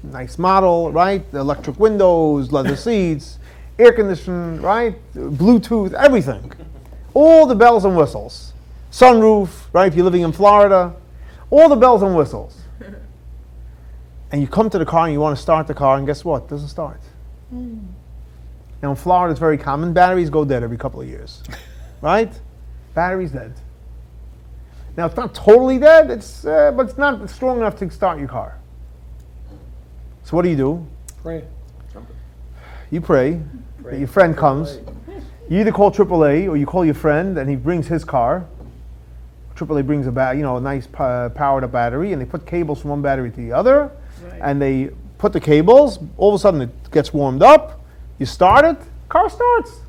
nice 0.03 0.39
model, 0.39 0.93
right? 0.93 1.31
The 1.31 1.41
electric 1.41 1.79
windows, 1.79 2.53
leather 2.53 2.77
seats, 2.77 3.39
air 3.79 3.93
conditioning, 3.93 4.63
right? 4.63 4.97
Bluetooth, 5.15 5.93
everything. 5.93 6.53
All 7.15 7.47
the 7.47 7.55
bells 7.55 7.85
and 7.85 7.97
whistles. 7.97 8.53
Sunroof, 8.91 9.49
right? 9.73 9.87
If 9.87 9.95
you're 9.95 10.05
living 10.05 10.23
in 10.23 10.33
Florida, 10.33 10.95
all 11.51 11.69
the 11.69 11.77
bells 11.77 12.03
and 12.03 12.17
whistles. 12.17 12.61
And 14.33 14.43
you 14.43 14.49
come 14.49 14.69
to 14.71 14.79
the 14.79 14.85
car 14.85 15.05
and 15.05 15.13
you 15.13 15.21
want 15.21 15.37
to 15.37 15.41
start 15.41 15.69
the 15.69 15.75
car, 15.75 15.97
and 15.97 16.05
guess 16.05 16.25
what? 16.25 16.45
It 16.45 16.49
doesn't 16.49 16.69
start. 16.69 17.01
Now 18.83 18.91
in 18.91 18.97
Florida, 18.97 19.31
it's 19.31 19.39
very 19.39 19.57
common. 19.57 19.93
Batteries 19.93 20.29
go 20.29 20.45
dead 20.45 20.65
every 20.65 20.77
couple 20.77 21.01
of 21.01 21.07
years, 21.09 21.43
right? 22.01 22.33
Battery's 22.95 23.31
dead. 23.31 23.55
Now 24.97 25.07
it's 25.07 25.17
not 25.17 25.35
totally 25.35 25.79
dead, 25.79 26.11
it's 26.11 26.45
uh, 26.45 26.73
but 26.73 26.89
it's 26.89 26.99
not 26.99 27.31
strong 27.31 27.59
enough 27.59 27.77
to 27.77 27.91
start 27.91 28.19
your 28.19 28.29
car. 28.29 28.59
So 30.25 30.37
what 30.37 30.43
do 30.43 30.49
you 30.49 30.57
do? 30.57 30.87
Pray. 31.23 31.45
You 32.91 33.01
pray 33.01 33.41
that 33.85 33.99
your 33.99 34.09
friend 34.09 34.37
comes. 34.37 34.79
You 35.49 35.61
either 35.61 35.73
call 35.73 35.91
AAA 35.91 36.49
or 36.49 36.57
you 36.57 36.67
call 36.67 36.85
your 36.85 36.95
friend 36.95 37.37
and 37.39 37.49
he 37.51 37.57
brings 37.57 37.87
his 37.87 38.05
car. 38.05 38.47
AAA 39.57 39.87
brings 39.87 40.07
a 40.07 40.13
ba- 40.13 40.33
you 40.35 40.43
know 40.43 40.57
a 40.57 40.61
nice 40.61 40.89
uh, 40.99 41.29
powered 41.35 41.63
up 41.65 41.73
battery 41.73 42.13
and 42.13 42.21
they 42.21 42.27
put 42.27 42.47
cables 42.47 42.81
from 42.81 42.91
one 42.91 43.03
battery 43.03 43.31
to 43.31 43.37
the 43.37 43.53
other 43.53 43.91
Right. 44.25 44.41
and 44.43 44.61
they 44.61 44.91
put 45.19 45.33
the 45.33 45.41
cables. 45.41 45.99
All 46.17 46.31
of 46.31 46.35
a 46.35 46.39
sudden 46.39 46.63
it 46.63 46.71
gets 46.91 47.13
warmed 47.13 47.43
up. 47.43 47.81
You 48.19 48.27
start 48.27 48.65
it, 48.65 48.77
car 49.09 49.29
starts. 49.29 49.81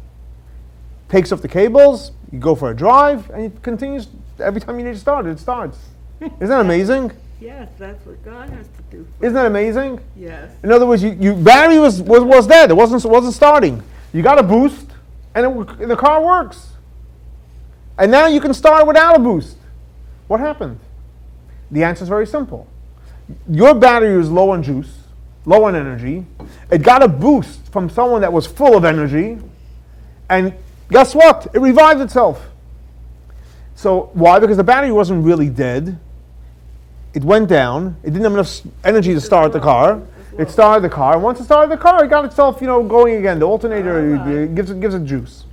Takes 1.09 1.31
off 1.31 1.41
the 1.41 1.47
cables. 1.47 2.11
You 2.31 2.39
go 2.39 2.53
for 2.55 2.69
a 2.71 2.75
drive 2.75 3.29
and 3.31 3.45
it 3.45 3.61
continues 3.61 4.07
every 4.39 4.59
time 4.59 4.77
you 4.79 4.85
need 4.85 4.93
to 4.93 4.99
start 4.99 5.25
it. 5.25 5.29
It 5.29 5.39
starts. 5.39 5.77
Isn't 6.21 6.39
that 6.49 6.61
amazing? 6.61 7.11
Yes, 7.39 7.69
that's 7.77 8.03
what 8.05 8.23
God 8.25 8.49
has 8.49 8.67
to 8.67 8.81
do. 8.89 9.07
Isn't 9.21 9.33
that 9.33 9.45
amazing? 9.45 9.99
Yes. 10.17 10.51
In 10.63 10.71
other 10.71 10.85
words, 10.85 11.03
you, 11.03 11.11
you 11.19 11.33
battery 11.35 11.79
was, 11.79 12.01
was 12.01 12.23
was 12.23 12.47
dead. 12.47 12.71
It 12.71 12.75
wasn't 12.75 13.03
wasn't 13.05 13.33
starting. 13.33 13.81
You 14.13 14.21
got 14.23 14.39
a 14.39 14.43
boost, 14.43 14.87
and 15.35 15.69
it, 15.81 15.87
the 15.87 15.95
car 15.95 16.23
works. 16.23 16.71
And 17.97 18.11
now 18.11 18.27
you 18.27 18.41
can 18.41 18.53
start 18.53 18.87
without 18.87 19.15
a 19.15 19.19
boost. 19.19 19.57
What 20.27 20.39
happened? 20.39 20.79
The 21.69 21.83
answer 21.83 22.03
is 22.03 22.09
very 22.09 22.25
simple. 22.25 22.67
Your 23.49 23.75
battery 23.75 24.17
was 24.17 24.29
low 24.29 24.51
on 24.51 24.63
juice, 24.63 24.91
low 25.45 25.65
on 25.65 25.75
energy. 25.75 26.25
It 26.71 26.81
got 26.81 27.03
a 27.03 27.07
boost 27.07 27.71
from 27.71 27.89
someone 27.89 28.21
that 28.21 28.31
was 28.31 28.47
full 28.47 28.75
of 28.75 28.85
energy, 28.85 29.37
and 30.29 30.53
guess 30.89 31.13
what? 31.13 31.47
It 31.53 31.59
revived 31.59 32.01
itself. 32.01 32.49
So 33.75 34.09
why? 34.13 34.39
Because 34.39 34.57
the 34.57 34.63
battery 34.63 34.91
wasn't 34.91 35.25
really 35.25 35.49
dead. 35.49 35.99
It 37.13 37.23
went 37.23 37.49
down. 37.49 37.97
It 38.03 38.11
didn't 38.11 38.23
have 38.23 38.33
enough 38.33 38.61
energy 38.83 39.13
to 39.13 39.21
start 39.21 39.51
the 39.53 39.59
car. 39.59 40.01
It 40.37 40.49
started 40.49 40.83
the 40.83 40.93
car. 40.93 41.17
Once 41.17 41.39
it 41.39 41.45
started 41.45 41.71
the 41.71 41.81
car, 41.81 42.03
it 42.03 42.09
got 42.09 42.25
itself, 42.25 42.59
you 42.59 42.67
know, 42.67 42.83
going 42.83 43.15
again. 43.15 43.39
The 43.39 43.45
alternator 43.45 44.17
uh, 44.17 44.45
gives 44.47 44.69
it 44.69 44.81
gives 44.81 44.93
it 44.93 45.05
juice. 45.05 45.45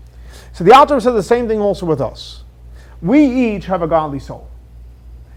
So 0.52 0.64
the 0.64 0.72
Alter 0.72 0.98
says 1.00 1.14
the 1.14 1.22
same 1.22 1.46
thing 1.46 1.60
also 1.60 1.86
with 1.86 2.00
us. 2.00 2.42
We 3.00 3.24
each 3.24 3.66
have 3.66 3.82
a 3.82 3.86
godly 3.86 4.18
soul. 4.18 4.48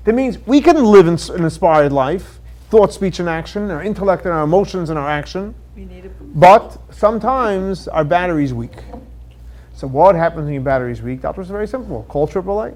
That 0.04 0.14
means 0.14 0.40
we 0.46 0.62
can 0.62 0.84
live 0.84 1.08
in 1.08 1.18
an 1.36 1.44
inspired 1.44 1.92
life, 1.92 2.40
thought, 2.70 2.92
speech, 2.92 3.20
and 3.20 3.30
action, 3.30 3.72
our 3.72 3.84
intellect 3.84 4.26
and 4.26 4.34
our 4.34 4.44
emotions 4.44 4.90
and 4.90 5.00
our 5.00 5.10
action. 5.10 5.54
We 5.76 5.86
need 5.86 6.06
a. 6.06 6.10
But 6.10 6.78
sometimes 6.92 7.88
our 7.88 8.04
battery's 8.04 8.54
weak. 8.54 8.78
So 9.74 9.88
what 9.88 10.16
happens 10.16 10.46
when 10.46 10.54
your 10.54 10.64
battery's 10.64 11.02
weak? 11.02 11.22
The 11.22 11.30
That 11.30 11.38
was 11.38 11.50
very 11.50 11.68
simple. 11.68 12.04
Call 12.04 12.28
AAA. 12.28 12.76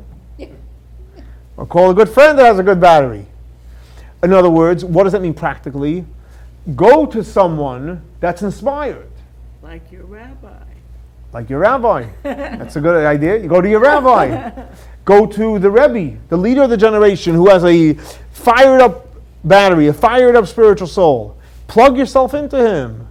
or 1.57 1.65
call 1.67 1.89
a 1.89 1.93
good 1.93 2.09
friend 2.09 2.37
that 2.37 2.45
has 2.45 2.59
a 2.59 2.63
good 2.63 2.79
battery. 2.79 3.25
In 4.21 4.33
other 4.33 4.49
words, 4.49 4.83
what 4.83 5.03
does 5.03 5.13
that 5.13 5.21
mean 5.21 5.33
practically? 5.33 6.05
Go 6.75 7.05
to 7.07 7.23
someone 7.23 8.01
that's 8.19 8.41
inspired, 8.41 9.09
Like 9.61 9.91
your 9.91 10.03
rabbi. 10.05 10.53
like 11.33 11.49
your 11.49 11.59
rabbi. 11.59 12.07
That's 12.23 12.75
a 12.75 12.81
good 12.81 13.05
idea. 13.05 13.37
You 13.37 13.47
go 13.47 13.61
to 13.61 13.69
your 13.69 13.79
rabbi. 13.79 14.51
Go 15.05 15.25
to 15.25 15.57
the 15.57 15.71
Rebbe, 15.71 16.19
the 16.27 16.37
leader 16.37 16.61
of 16.63 16.69
the 16.69 16.77
generation 16.77 17.33
who 17.33 17.49
has 17.49 17.63
a 17.65 17.93
fired 18.31 18.79
up 18.81 19.07
battery, 19.43 19.87
a 19.87 19.93
fired 19.93 20.35
up 20.35 20.45
spiritual 20.47 20.85
soul. 20.87 21.35
Plug 21.67 21.97
yourself 21.97 22.35
into 22.35 22.57
him. 22.57 23.07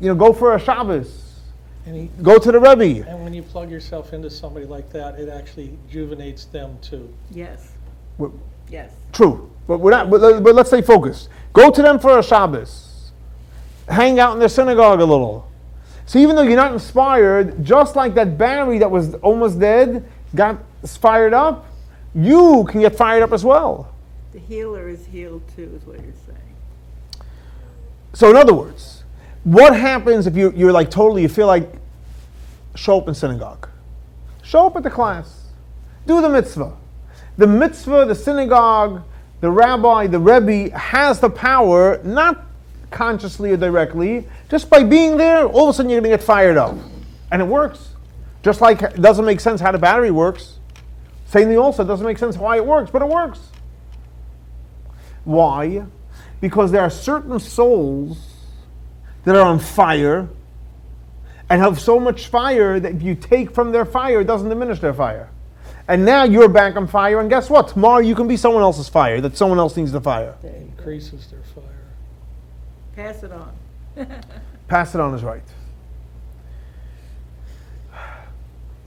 You 0.00 0.08
know, 0.10 0.14
go 0.14 0.32
for 0.32 0.54
a 0.54 0.60
Shabbos. 0.60 1.40
And, 1.86 1.96
he, 1.96 2.10
Go 2.22 2.38
to 2.38 2.52
the 2.52 2.60
Rebbe. 2.60 3.08
and 3.08 3.24
when 3.24 3.34
you 3.34 3.42
plug 3.42 3.68
yourself 3.70 4.12
into 4.12 4.30
somebody 4.30 4.66
like 4.66 4.90
that, 4.92 5.18
it 5.18 5.28
actually 5.28 5.76
juvenates 5.90 6.44
them 6.52 6.78
too. 6.82 7.12
Yes. 7.32 7.72
Wh- 8.20 8.26
Yes. 8.70 8.92
True, 9.12 9.50
but 9.66 9.78
we're 9.78 9.90
not. 9.90 10.08
But, 10.10 10.20
let- 10.20 10.42
but 10.44 10.54
let's 10.54 10.68
stay 10.70 10.82
focused. 10.82 11.28
Go 11.52 11.70
to 11.70 11.82
them 11.82 11.98
for 11.98 12.18
a 12.18 12.22
Shabbos. 12.22 12.83
Hang 13.88 14.18
out 14.18 14.32
in 14.32 14.38
their 14.38 14.48
synagogue 14.48 15.00
a 15.00 15.04
little. 15.04 15.48
So 16.06 16.18
even 16.18 16.36
though 16.36 16.42
you're 16.42 16.56
not 16.56 16.72
inspired, 16.72 17.64
just 17.64 17.96
like 17.96 18.14
that 18.14 18.36
battery 18.36 18.78
that 18.78 18.90
was 18.90 19.14
almost 19.16 19.58
dead 19.58 20.04
got 20.34 20.58
fired 20.86 21.32
up, 21.32 21.66
you 22.14 22.66
can 22.68 22.80
get 22.80 22.96
fired 22.96 23.22
up 23.22 23.32
as 23.32 23.44
well. 23.44 23.94
The 24.32 24.38
healer 24.38 24.88
is 24.88 25.06
healed 25.06 25.42
too, 25.54 25.72
is 25.74 25.86
what 25.86 26.00
you're 26.00 26.12
saying. 26.26 26.38
So 28.12 28.30
in 28.30 28.36
other 28.36 28.54
words, 28.54 29.02
what 29.44 29.76
happens 29.76 30.26
if 30.26 30.36
you, 30.36 30.52
you're 30.56 30.72
like 30.72 30.90
totally, 30.90 31.22
you 31.22 31.28
feel 31.28 31.46
like 31.46 31.70
show 32.74 32.98
up 32.98 33.08
in 33.08 33.14
synagogue, 33.14 33.68
show 34.42 34.66
up 34.66 34.76
at 34.76 34.82
the 34.82 34.90
class, 34.90 35.44
do 36.06 36.20
the 36.20 36.28
mitzvah. 36.28 36.76
The 37.36 37.46
mitzvah, 37.46 38.04
the 38.06 38.14
synagogue, 38.14 39.02
the 39.40 39.50
rabbi, 39.50 40.06
the 40.06 40.18
rebbe 40.18 40.76
has 40.76 41.18
the 41.18 41.30
power, 41.30 42.00
not 42.04 42.43
consciously 42.94 43.50
or 43.50 43.56
directly, 43.58 44.26
just 44.48 44.70
by 44.70 44.82
being 44.82 45.18
there, 45.18 45.44
all 45.44 45.68
of 45.68 45.70
a 45.70 45.72
sudden 45.74 45.90
you're 45.90 46.00
going 46.00 46.10
to 46.10 46.16
get 46.16 46.24
fired 46.24 46.56
up, 46.56 46.76
and 47.30 47.42
it 47.42 47.44
works. 47.44 47.90
Just 48.42 48.60
like 48.60 48.80
it 48.82 49.02
doesn't 49.02 49.24
make 49.24 49.40
sense 49.40 49.60
how 49.60 49.72
the 49.72 49.78
battery 49.78 50.10
works. 50.10 50.58
Same 51.26 51.48
thing 51.48 51.58
also 51.58 51.84
doesn't 51.84 52.06
make 52.06 52.18
sense 52.18 52.36
why 52.38 52.56
it 52.56 52.64
works, 52.64 52.90
but 52.90 53.02
it 53.02 53.08
works. 53.08 53.40
Why? 55.24 55.84
Because 56.40 56.70
there 56.70 56.82
are 56.82 56.90
certain 56.90 57.40
souls 57.40 58.18
that 59.24 59.34
are 59.34 59.42
on 59.42 59.58
fire 59.58 60.28
and 61.50 61.60
have 61.60 61.80
so 61.80 61.98
much 61.98 62.28
fire 62.28 62.78
that 62.78 62.94
if 62.94 63.02
you 63.02 63.14
take 63.14 63.50
from 63.52 63.72
their 63.72 63.84
fire, 63.84 64.20
it 64.20 64.26
doesn't 64.26 64.48
diminish 64.48 64.80
their 64.80 64.94
fire. 64.94 65.30
And 65.88 66.04
now 66.04 66.24
you're 66.24 66.48
back 66.48 66.76
on 66.76 66.86
fire, 66.86 67.20
and 67.20 67.28
guess 67.28 67.50
what? 67.50 67.68
Tomorrow 67.68 67.98
you 67.98 68.14
can 68.14 68.28
be 68.28 68.36
someone 68.36 68.62
else's 68.62 68.88
fire 68.88 69.20
that 69.20 69.36
someone 69.36 69.58
else 69.58 69.76
needs 69.76 69.92
the 69.92 70.00
fire. 70.00 70.36
Go. 70.42 70.48
Increases 70.48 71.26
their 71.30 71.42
fire. 71.54 71.83
Pass 72.96 73.22
it 73.22 73.32
on. 73.32 73.52
Pass 74.68 74.94
it 74.94 75.00
on 75.00 75.14
is 75.14 75.22
right. 75.22 75.42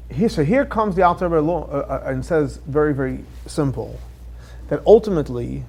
Here, 0.09 0.29
so 0.29 0.43
here 0.43 0.65
comes 0.65 0.95
the 0.95 1.03
Alter 1.03 1.27
Rebbe 1.27 1.41
law, 1.41 1.67
uh, 1.69 2.01
uh, 2.05 2.09
and 2.09 2.25
says 2.25 2.57
very, 2.65 2.93
very 2.93 3.25
simple 3.45 3.99
that 4.69 4.81
ultimately, 4.85 5.65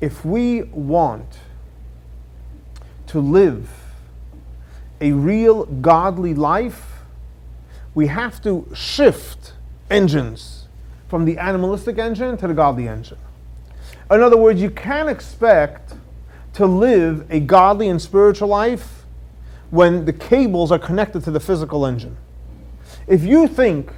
if 0.00 0.24
we 0.24 0.62
want 0.64 1.38
to 3.06 3.20
live 3.20 3.70
a 5.00 5.12
real 5.12 5.64
godly 5.64 6.34
life, 6.34 7.02
we 7.94 8.06
have 8.06 8.42
to 8.42 8.68
shift 8.74 9.54
engines 9.90 10.68
from 11.08 11.24
the 11.24 11.38
animalistic 11.38 11.98
engine 11.98 12.36
to 12.36 12.46
the 12.46 12.54
godly 12.54 12.88
engine. 12.88 13.18
In 14.10 14.22
other 14.22 14.36
words, 14.36 14.60
you 14.60 14.70
can't 14.70 15.08
expect 15.08 15.94
to 16.54 16.66
live 16.66 17.30
a 17.30 17.40
godly 17.40 17.88
and 17.88 18.00
spiritual 18.00 18.48
life 18.48 19.04
when 19.70 20.04
the 20.04 20.12
cables 20.12 20.70
are 20.70 20.78
connected 20.78 21.24
to 21.24 21.30
the 21.30 21.40
physical 21.40 21.86
engine. 21.86 22.16
If 23.06 23.22
you 23.24 23.48
think 23.48 23.90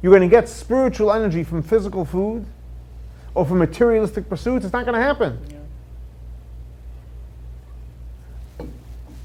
you're 0.00 0.16
going 0.16 0.28
to 0.28 0.34
get 0.34 0.48
spiritual 0.48 1.12
energy 1.12 1.42
from 1.42 1.62
physical 1.62 2.04
food 2.04 2.46
or 3.34 3.44
from 3.44 3.58
materialistic 3.58 4.28
pursuits, 4.28 4.64
it's 4.64 4.72
not 4.72 4.84
going 4.84 4.94
to 4.94 5.02
happen. 5.02 5.38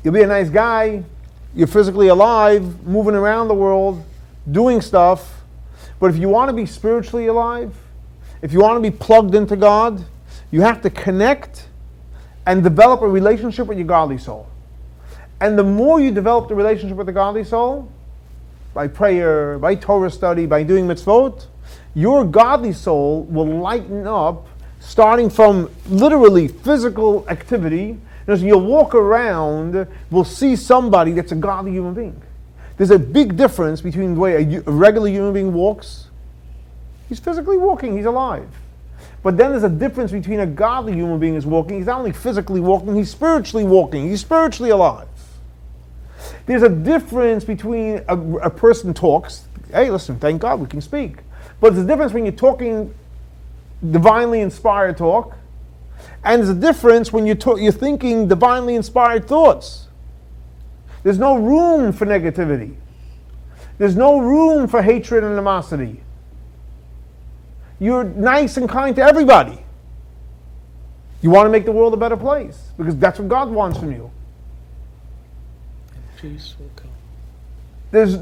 You'll 0.03 0.13
be 0.13 0.23
a 0.23 0.27
nice 0.27 0.49
guy, 0.49 1.03
you're 1.53 1.67
physically 1.67 2.07
alive, 2.07 2.85
moving 2.87 3.13
around 3.13 3.47
the 3.47 3.53
world, 3.53 4.03
doing 4.49 4.81
stuff. 4.81 5.43
But 5.99 6.09
if 6.09 6.17
you 6.17 6.29
want 6.29 6.49
to 6.49 6.53
be 6.53 6.65
spiritually 6.65 7.27
alive, 7.27 7.75
if 8.41 8.51
you 8.51 8.59
want 8.59 8.83
to 8.83 8.91
be 8.91 8.95
plugged 8.95 9.35
into 9.35 9.55
God, 9.55 10.03
you 10.49 10.61
have 10.61 10.81
to 10.81 10.89
connect 10.89 11.67
and 12.45 12.63
develop 12.63 13.01
a 13.01 13.07
relationship 13.07 13.67
with 13.67 13.77
your 13.77 13.87
godly 13.87 14.17
soul. 14.17 14.47
And 15.39 15.57
the 15.57 15.63
more 15.63 15.99
you 15.99 16.11
develop 16.11 16.49
the 16.49 16.55
relationship 16.55 16.97
with 16.97 17.07
the 17.07 17.13
godly 17.13 17.43
soul, 17.43 17.91
by 18.73 18.87
prayer, 18.87 19.59
by 19.59 19.75
Torah 19.75 20.09
study, 20.09 20.45
by 20.45 20.63
doing 20.63 20.87
mitzvot, 20.87 21.47
your 21.93 22.23
godly 22.23 22.73
soul 22.73 23.23
will 23.23 23.45
lighten 23.45 24.07
up 24.07 24.47
starting 24.79 25.29
from 25.29 25.69
literally 25.89 26.47
physical 26.47 27.27
activity. 27.29 27.97
As 28.27 28.41
you'll 28.41 28.65
walk 28.65 28.95
around, 28.95 29.87
we'll 30.09 30.23
see 30.23 30.55
somebody 30.55 31.11
that's 31.11 31.31
a 31.31 31.35
godly 31.35 31.71
human 31.71 31.93
being. 31.93 32.21
There's 32.77 32.91
a 32.91 32.99
big 32.99 33.35
difference 33.35 33.81
between 33.81 34.15
the 34.15 34.19
way 34.19 34.43
a 34.43 34.61
regular 34.61 35.09
human 35.09 35.33
being 35.33 35.53
walks. 35.53 36.07
He's 37.09 37.19
physically 37.19 37.57
walking, 37.57 37.97
he's 37.97 38.05
alive. 38.05 38.47
But 39.23 39.37
then 39.37 39.51
there's 39.51 39.63
a 39.63 39.69
difference 39.69 40.11
between 40.11 40.39
a 40.39 40.45
godly 40.45 40.93
human 40.93 41.19
being 41.19 41.35
is 41.35 41.45
walking. 41.45 41.77
He's 41.77 41.85
not 41.85 41.99
only 41.99 42.11
physically 42.11 42.59
walking, 42.59 42.95
he's 42.95 43.11
spiritually 43.11 43.63
walking. 43.63 44.09
He's 44.09 44.21
spiritually 44.21 44.71
alive. 44.71 45.07
There's 46.45 46.63
a 46.63 46.69
difference 46.69 47.43
between 47.43 48.03
a, 48.07 48.17
a 48.37 48.49
person 48.49 48.93
talks. 48.93 49.47
Hey, 49.71 49.91
listen, 49.91 50.17
thank 50.17 50.41
God 50.41 50.59
we 50.59 50.67
can 50.67 50.81
speak. 50.81 51.17
But 51.59 51.73
there's 51.73 51.85
a 51.85 51.87
difference 51.87 52.13
when 52.13 52.25
you're 52.25 52.33
talking 52.33 52.93
divinely 53.89 54.41
inspired 54.41 54.97
talk, 54.97 55.37
and 56.23 56.39
there's 56.41 56.49
a 56.49 56.59
difference 56.59 57.13
when 57.13 57.25
you're, 57.25 57.35
talk, 57.35 57.59
you're 57.59 57.71
thinking 57.71 58.27
divinely 58.27 58.75
inspired 58.75 59.27
thoughts. 59.27 59.87
There's 61.03 61.19
no 61.19 61.37
room 61.37 61.93
for 61.93 62.05
negativity. 62.05 62.75
There's 63.77 63.95
no 63.95 64.19
room 64.19 64.67
for 64.67 64.81
hatred 64.81 65.23
and 65.23 65.33
animosity. 65.33 66.03
You're 67.81 68.03
nice 68.03 68.57
and 68.57 68.69
kind 68.69 68.95
to 68.95 69.01
everybody. 69.01 69.59
You 71.23 71.31
want 71.31 71.47
to 71.47 71.49
make 71.49 71.65
the 71.65 71.71
world 71.71 71.95
a 71.95 71.97
better 71.97 72.15
place 72.15 72.69
because 72.77 72.95
that's 72.95 73.17
what 73.17 73.27
God 73.27 73.49
wants 73.49 73.79
from 73.79 73.91
you. 73.91 74.11
Peace 76.17 76.55
will 76.59 76.69
come. 76.75 76.91
There's 77.89 78.17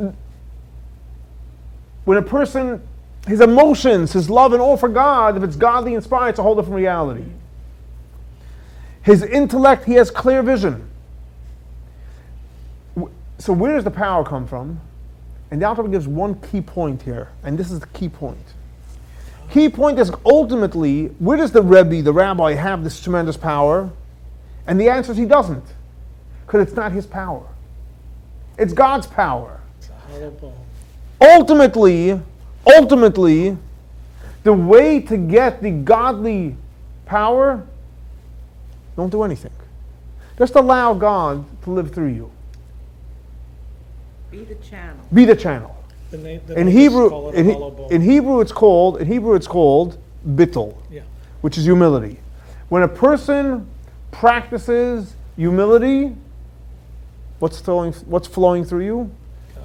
when 2.06 2.18
a 2.18 2.22
person 2.22 2.82
his 3.28 3.42
emotions, 3.42 4.14
his 4.14 4.30
love 4.30 4.54
and 4.54 4.62
all 4.62 4.78
for 4.78 4.88
God, 4.88 5.36
if 5.36 5.44
it's 5.44 5.58
godly 5.58 5.94
inspired, 5.94 6.30
it's 6.30 6.40
a 6.40 6.44
whole 6.44 6.56
different 6.56 6.78
reality. 6.78 7.26
His 9.02 9.24
intellect, 9.24 9.84
he 9.84 9.94
has 9.96 10.10
clear 10.10 10.42
vision. 10.42 10.90
So 13.38 13.52
where 13.52 13.76
does 13.76 13.84
the 13.84 13.92
power 13.92 14.24
come 14.24 14.48
from? 14.48 14.80
And 15.52 15.62
the 15.62 15.68
Alter 15.68 15.84
gives 15.84 16.08
one 16.08 16.36
key 16.40 16.62
point 16.62 17.02
here, 17.02 17.28
and 17.44 17.58
this 17.58 17.72
is 17.72 17.82
the 17.82 17.88
key 17.88 18.08
point. 18.08 18.54
Key 19.52 19.70
point 19.70 19.98
is 19.98 20.12
ultimately, 20.26 21.08
where 21.20 21.38
does 21.38 21.52
the 21.52 21.62
Rebbe, 21.62 22.04
the 22.04 22.14
rabbi, 22.14 22.54
have 22.54 22.84
this 22.84 23.02
tremendous 23.02 23.36
power? 23.36 23.90
And 24.68 24.80
the 24.80 24.90
answer 24.90 25.12
is 25.12 25.18
he 25.18 25.26
doesn't, 25.26 25.64
because 26.46 26.68
it's 26.68 26.76
not 26.76 26.92
his 26.92 27.08
power. 27.08 27.48
It's 28.58 28.74
God's 28.74 29.08
power. 29.08 29.60
It's 29.80 29.90
a 29.90 29.94
hollow 29.94 30.32
bone. 30.32 30.54
Ultimately, 31.22 32.22
ultimately, 32.68 33.58
the 34.44 34.54
way 34.54 35.00
to 35.02 35.18
get 35.18 35.64
the 35.64 35.72
godly 35.72 36.56
power, 37.06 37.66
don't 38.96 39.10
do 39.10 39.24
anything. 39.24 39.52
Just 40.38 40.56
allow 40.56 40.94
God 40.94 41.44
to 41.64 41.72
live 41.72 41.94
through 41.94 42.10
you. 42.10 42.32
Be 44.30 44.44
the 44.44 44.56
channel. 44.56 45.06
Be 45.12 45.26
the 45.26 45.36
channel. 45.36 45.76
The 46.12 46.18
na- 46.18 46.24
the 46.48 46.60
In 46.60 46.66
natives 46.68 46.74
Hebrew, 46.76 47.10
call 47.10 47.30
it 47.30 47.36
a 47.36 47.40
in, 47.40 47.50
hollow 47.52 47.72
bone. 47.72 47.92
in 47.92 48.02
Hebrew, 48.02 48.40
it's 48.42 48.52
called 48.52 48.98
in 49.02 49.08
Hebrew 49.08 49.36
it's 49.36 49.48
called 49.48 49.98
bittul, 50.28 50.76
Yeah. 50.92 51.02
which 51.42 51.58
is 51.58 51.66
humility. 51.66 52.20
When 52.70 52.84
a 52.84 52.88
person 52.88 53.68
practices 54.12 55.14
humility, 55.36 56.16
what's 57.40 57.60
flowing, 57.60 57.94
what's 58.08 58.28
flowing 58.28 58.64
through 58.66 58.86
you? 58.86 59.12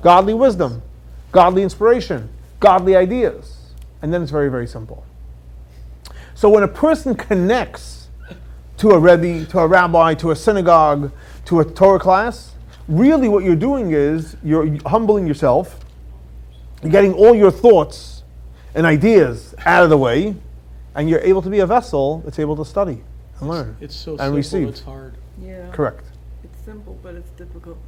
Godly 0.02 0.34
wisdom, 0.34 0.82
godly 1.32 1.62
inspiration, 1.62 2.28
godly 2.60 2.94
ideas. 2.94 3.56
And 4.02 4.12
then 4.12 4.22
it's 4.22 4.30
very, 4.30 4.50
very 4.50 4.66
simple. 4.66 5.04
So 6.34 6.48
when 6.50 6.62
a 6.62 6.68
person 6.68 7.14
connects 7.14 8.08
to 8.78 8.90
a 8.90 8.98
rebbe, 8.98 9.46
to 9.46 9.60
a 9.60 9.66
rabbi, 9.66 10.14
to 10.14 10.30
a 10.30 10.36
synagogue, 10.36 11.10
to 11.46 11.60
a 11.60 11.64
Torah 11.64 11.98
class, 11.98 12.52
really 12.88 13.28
what 13.28 13.44
you're 13.44 13.56
doing 13.56 13.92
is 13.92 14.36
you're 14.44 14.68
humbling 14.86 15.26
yourself, 15.26 15.83
you're 16.84 16.92
getting 16.92 17.12
all 17.14 17.34
your 17.34 17.50
thoughts 17.50 18.22
and 18.74 18.86
ideas 18.86 19.54
out 19.64 19.82
of 19.84 19.90
the 19.90 19.96
way, 19.98 20.34
and 20.94 21.08
you're 21.08 21.20
able 21.20 21.42
to 21.42 21.50
be 21.50 21.60
a 21.60 21.66
vessel 21.66 22.18
that's 22.24 22.38
able 22.38 22.56
to 22.56 22.64
study 22.64 23.02
and 23.40 23.48
learn. 23.48 23.76
It's 23.80 23.96
so 23.96 24.12
And 24.12 24.20
simple, 24.20 24.36
receive. 24.36 24.68
it's 24.68 24.80
hard. 24.82 25.14
Yeah. 25.42 25.70
Correct. 25.72 26.04
It's 26.44 26.64
simple, 26.64 26.98
but 27.02 27.14
it's 27.14 27.30
difficult. 27.30 27.78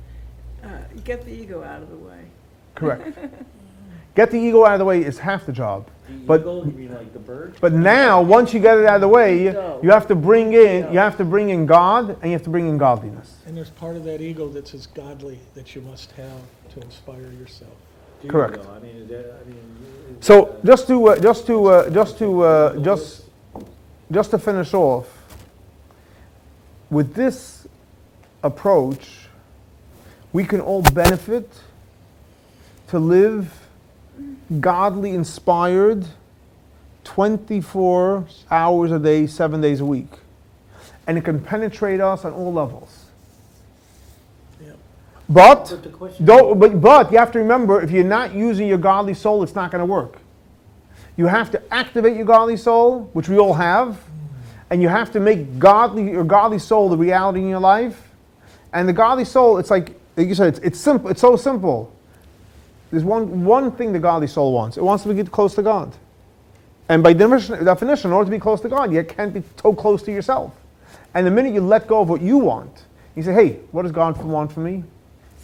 Uh, 0.64 0.68
get 1.04 1.24
the 1.24 1.32
ego 1.32 1.62
out 1.62 1.82
of 1.82 1.90
the 1.90 1.96
way. 1.96 2.20
Correct. 2.74 3.16
Get 4.16 4.30
the 4.30 4.38
ego 4.38 4.64
out 4.64 4.72
of 4.72 4.78
the 4.78 4.84
way 4.86 5.04
is 5.04 5.18
half 5.18 5.44
the 5.44 5.52
job. 5.52 5.86
The 6.08 6.14
But- 6.14 6.40
eagle, 6.40 6.64
you 6.64 6.72
mean 6.72 6.94
like 6.94 7.12
the 7.12 7.18
bird? 7.18 7.54
But 7.60 7.74
now, 7.74 8.22
once 8.22 8.54
you 8.54 8.60
get 8.60 8.78
it 8.78 8.86
out 8.86 8.94
of 8.94 9.00
the 9.02 9.08
way, 9.08 9.52
Go. 9.52 9.78
you 9.82 9.90
have 9.90 10.08
to 10.08 10.14
bring 10.14 10.54
in 10.54 10.90
you 10.90 10.98
have 10.98 11.18
to 11.18 11.24
bring 11.24 11.50
in 11.50 11.66
God 11.66 12.10
and 12.22 12.24
you 12.24 12.30
have 12.32 12.42
to 12.44 12.48
bring 12.50 12.66
in 12.66 12.78
godliness. 12.78 13.36
And 13.46 13.54
there's 13.54 13.68
part 13.68 13.94
of 13.94 14.04
that 14.04 14.22
ego 14.22 14.48
that's 14.48 14.72
as 14.72 14.86
godly 14.86 15.38
that 15.54 15.74
you 15.74 15.82
must 15.82 16.12
have 16.12 16.40
to 16.74 16.80
inspire 16.80 17.30
yourself. 17.38 17.74
Do 18.22 18.28
Correct. 18.28 18.62
though? 18.62 18.70
I 18.72 18.78
mean, 18.80 18.96
is 18.96 19.08
that, 19.08 19.40
I 19.40 19.48
mean. 19.48 19.58
is 20.20 20.24
So 20.26 20.44
that- 20.44 20.64
just 20.64 20.86
to 20.88 21.06
uh, 21.08 21.18
just 21.20 21.46
to 21.46 21.66
uh, 21.66 21.90
just 21.90 22.18
to 22.18 22.40
uh, 22.42 22.76
just 22.78 23.22
just 24.10 24.30
to 24.30 24.38
finish 24.38 24.72
off 24.74 25.06
with 26.90 27.14
this 27.14 27.66
approach, 28.42 29.26
we 30.32 30.44
can 30.44 30.60
all 30.60 30.82
benefit 30.82 31.50
to 32.88 32.98
live 33.00 33.52
godly 34.60 35.10
inspired 35.10 36.06
24 37.02 38.26
hours 38.50 38.92
a 38.92 38.98
day, 39.00 39.26
7 39.26 39.60
days 39.60 39.80
a 39.80 39.84
week. 39.84 40.08
And 41.06 41.18
it 41.18 41.24
can 41.24 41.40
penetrate 41.40 42.00
us 42.00 42.24
on 42.24 42.32
all 42.32 42.52
levels. 42.52 43.06
Yeah. 44.64 44.72
But 45.28 45.68
But 45.70 45.82
the 45.82 45.88
question. 45.90 46.24
don't, 46.24 46.58
but, 46.58 46.80
but 46.80 47.10
you 47.10 47.18
have 47.18 47.32
to 47.32 47.38
remember 47.38 47.80
if 47.80 47.90
you're 47.90 48.04
not 48.04 48.34
using 48.34 48.68
your 48.68 48.78
godly 48.78 49.14
soul, 49.14 49.42
it's 49.42 49.54
not 49.54 49.70
going 49.70 49.80
to 49.80 49.86
work. 49.86 50.18
You 51.16 51.26
have 51.26 51.50
to 51.52 51.74
activate 51.74 52.16
your 52.16 52.26
godly 52.26 52.56
soul, 52.56 53.10
which 53.12 53.28
we 53.28 53.38
all 53.38 53.54
have, 53.54 53.98
and 54.70 54.82
you 54.82 54.88
have 54.88 55.10
to 55.12 55.20
make 55.20 55.58
godly 55.58 56.10
your 56.10 56.24
godly 56.24 56.58
soul 56.58 56.88
the 56.88 56.96
reality 56.96 57.40
in 57.40 57.48
your 57.48 57.60
life. 57.60 58.10
And 58.72 58.88
the 58.88 58.92
godly 58.92 59.24
soul, 59.24 59.58
it's 59.58 59.70
like, 59.70 59.98
like 60.16 60.28
you 60.28 60.34
said, 60.34 60.48
it's, 60.48 60.58
it's 60.60 60.78
simple. 60.78 61.10
It's 61.10 61.20
so 61.20 61.36
simple. 61.36 61.92
There's 62.90 63.04
one, 63.04 63.44
one 63.44 63.72
thing 63.72 63.92
the 63.92 63.98
godly 63.98 64.26
soul 64.26 64.52
wants. 64.52 64.76
It 64.76 64.82
wants 64.82 65.04
to 65.04 65.14
get 65.14 65.30
close 65.32 65.54
to 65.54 65.62
God. 65.62 65.96
And 66.88 67.02
by 67.02 67.14
definition, 67.14 67.64
definition, 67.64 68.10
in 68.10 68.14
order 68.14 68.26
to 68.26 68.36
be 68.36 68.38
close 68.38 68.60
to 68.60 68.68
God, 68.68 68.92
you 68.92 69.02
can't 69.02 69.34
be 69.34 69.42
so 69.60 69.74
close 69.74 70.02
to 70.04 70.12
yourself. 70.12 70.54
And 71.14 71.26
the 71.26 71.30
minute 71.30 71.52
you 71.54 71.62
let 71.62 71.86
go 71.86 72.00
of 72.00 72.08
what 72.08 72.20
you 72.20 72.38
want, 72.38 72.84
you 73.16 73.22
say, 73.22 73.32
hey, 73.32 73.60
what 73.72 73.82
does 73.82 73.92
God 73.92 74.16
want 74.22 74.52
from 74.52 74.64
me? 74.64 74.84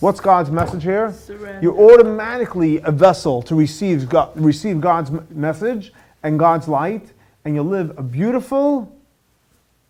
What's 0.03 0.19
God's 0.19 0.51
message 0.51 0.83
here? 0.83 1.13
Surrender. 1.13 1.61
You're 1.63 1.79
automatically 1.79 2.79
a 2.79 2.91
vessel 2.91 3.41
to 3.43 3.55
receive, 3.55 4.09
God, 4.09 4.33
receive 4.35 4.81
God's 4.81 5.13
message 5.31 5.93
and 6.25 6.41
God's 6.41 6.67
light, 6.67 7.13
and 7.45 7.55
you'll 7.55 7.67
live 7.67 7.97
a 7.97 8.03
beautiful 8.03 8.93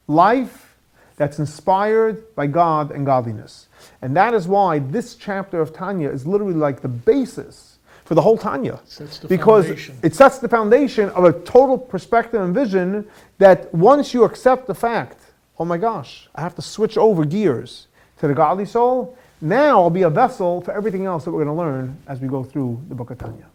life 0.06 0.76
that's 1.16 1.38
inspired 1.38 2.34
by 2.34 2.46
God 2.46 2.90
and 2.90 3.06
godliness. 3.06 3.68
And 4.02 4.14
that 4.14 4.34
is 4.34 4.46
why 4.46 4.80
this 4.80 5.14
chapter 5.14 5.62
of 5.62 5.72
Tanya 5.72 6.10
is 6.10 6.26
literally 6.26 6.52
like 6.52 6.82
the 6.82 6.88
basis 6.88 7.78
for 8.04 8.12
for 8.12 8.16
the 8.16 8.20
whole 8.20 8.36
Tanya. 8.36 8.78
The 8.98 9.26
because 9.26 9.64
foundation. 9.64 9.98
it 10.02 10.14
sets 10.14 10.38
the 10.38 10.48
foundation 10.48 11.08
of 11.10 11.24
a 11.24 11.32
total 11.32 11.78
perspective 11.78 12.42
and 12.42 12.54
vision 12.54 13.06
that 13.38 13.72
once 13.72 14.12
you 14.12 14.24
accept 14.24 14.66
the 14.66 14.74
fact, 14.74 15.18
oh 15.58 15.64
my 15.64 15.78
gosh, 15.78 16.28
I 16.34 16.42
have 16.42 16.54
to 16.56 16.60
switch 16.60 16.98
over 16.98 17.24
gears 17.24 17.86
to 18.18 18.28
the 18.28 18.34
godly 18.34 18.66
soul, 18.66 19.16
now 19.42 19.82
I'll 19.82 19.90
be 19.90 20.02
a 20.02 20.10
vessel 20.10 20.60
for 20.60 20.72
everything 20.72 21.04
else 21.04 21.24
that 21.24 21.32
we're 21.32 21.44
going 21.44 21.54
to 21.54 21.60
learn 21.60 21.98
as 22.06 22.20
we 22.20 22.28
go 22.28 22.42
through 22.44 22.80
the 22.88 22.94
book 22.94 23.10
of 23.10 23.18
Tanya. 23.18 23.51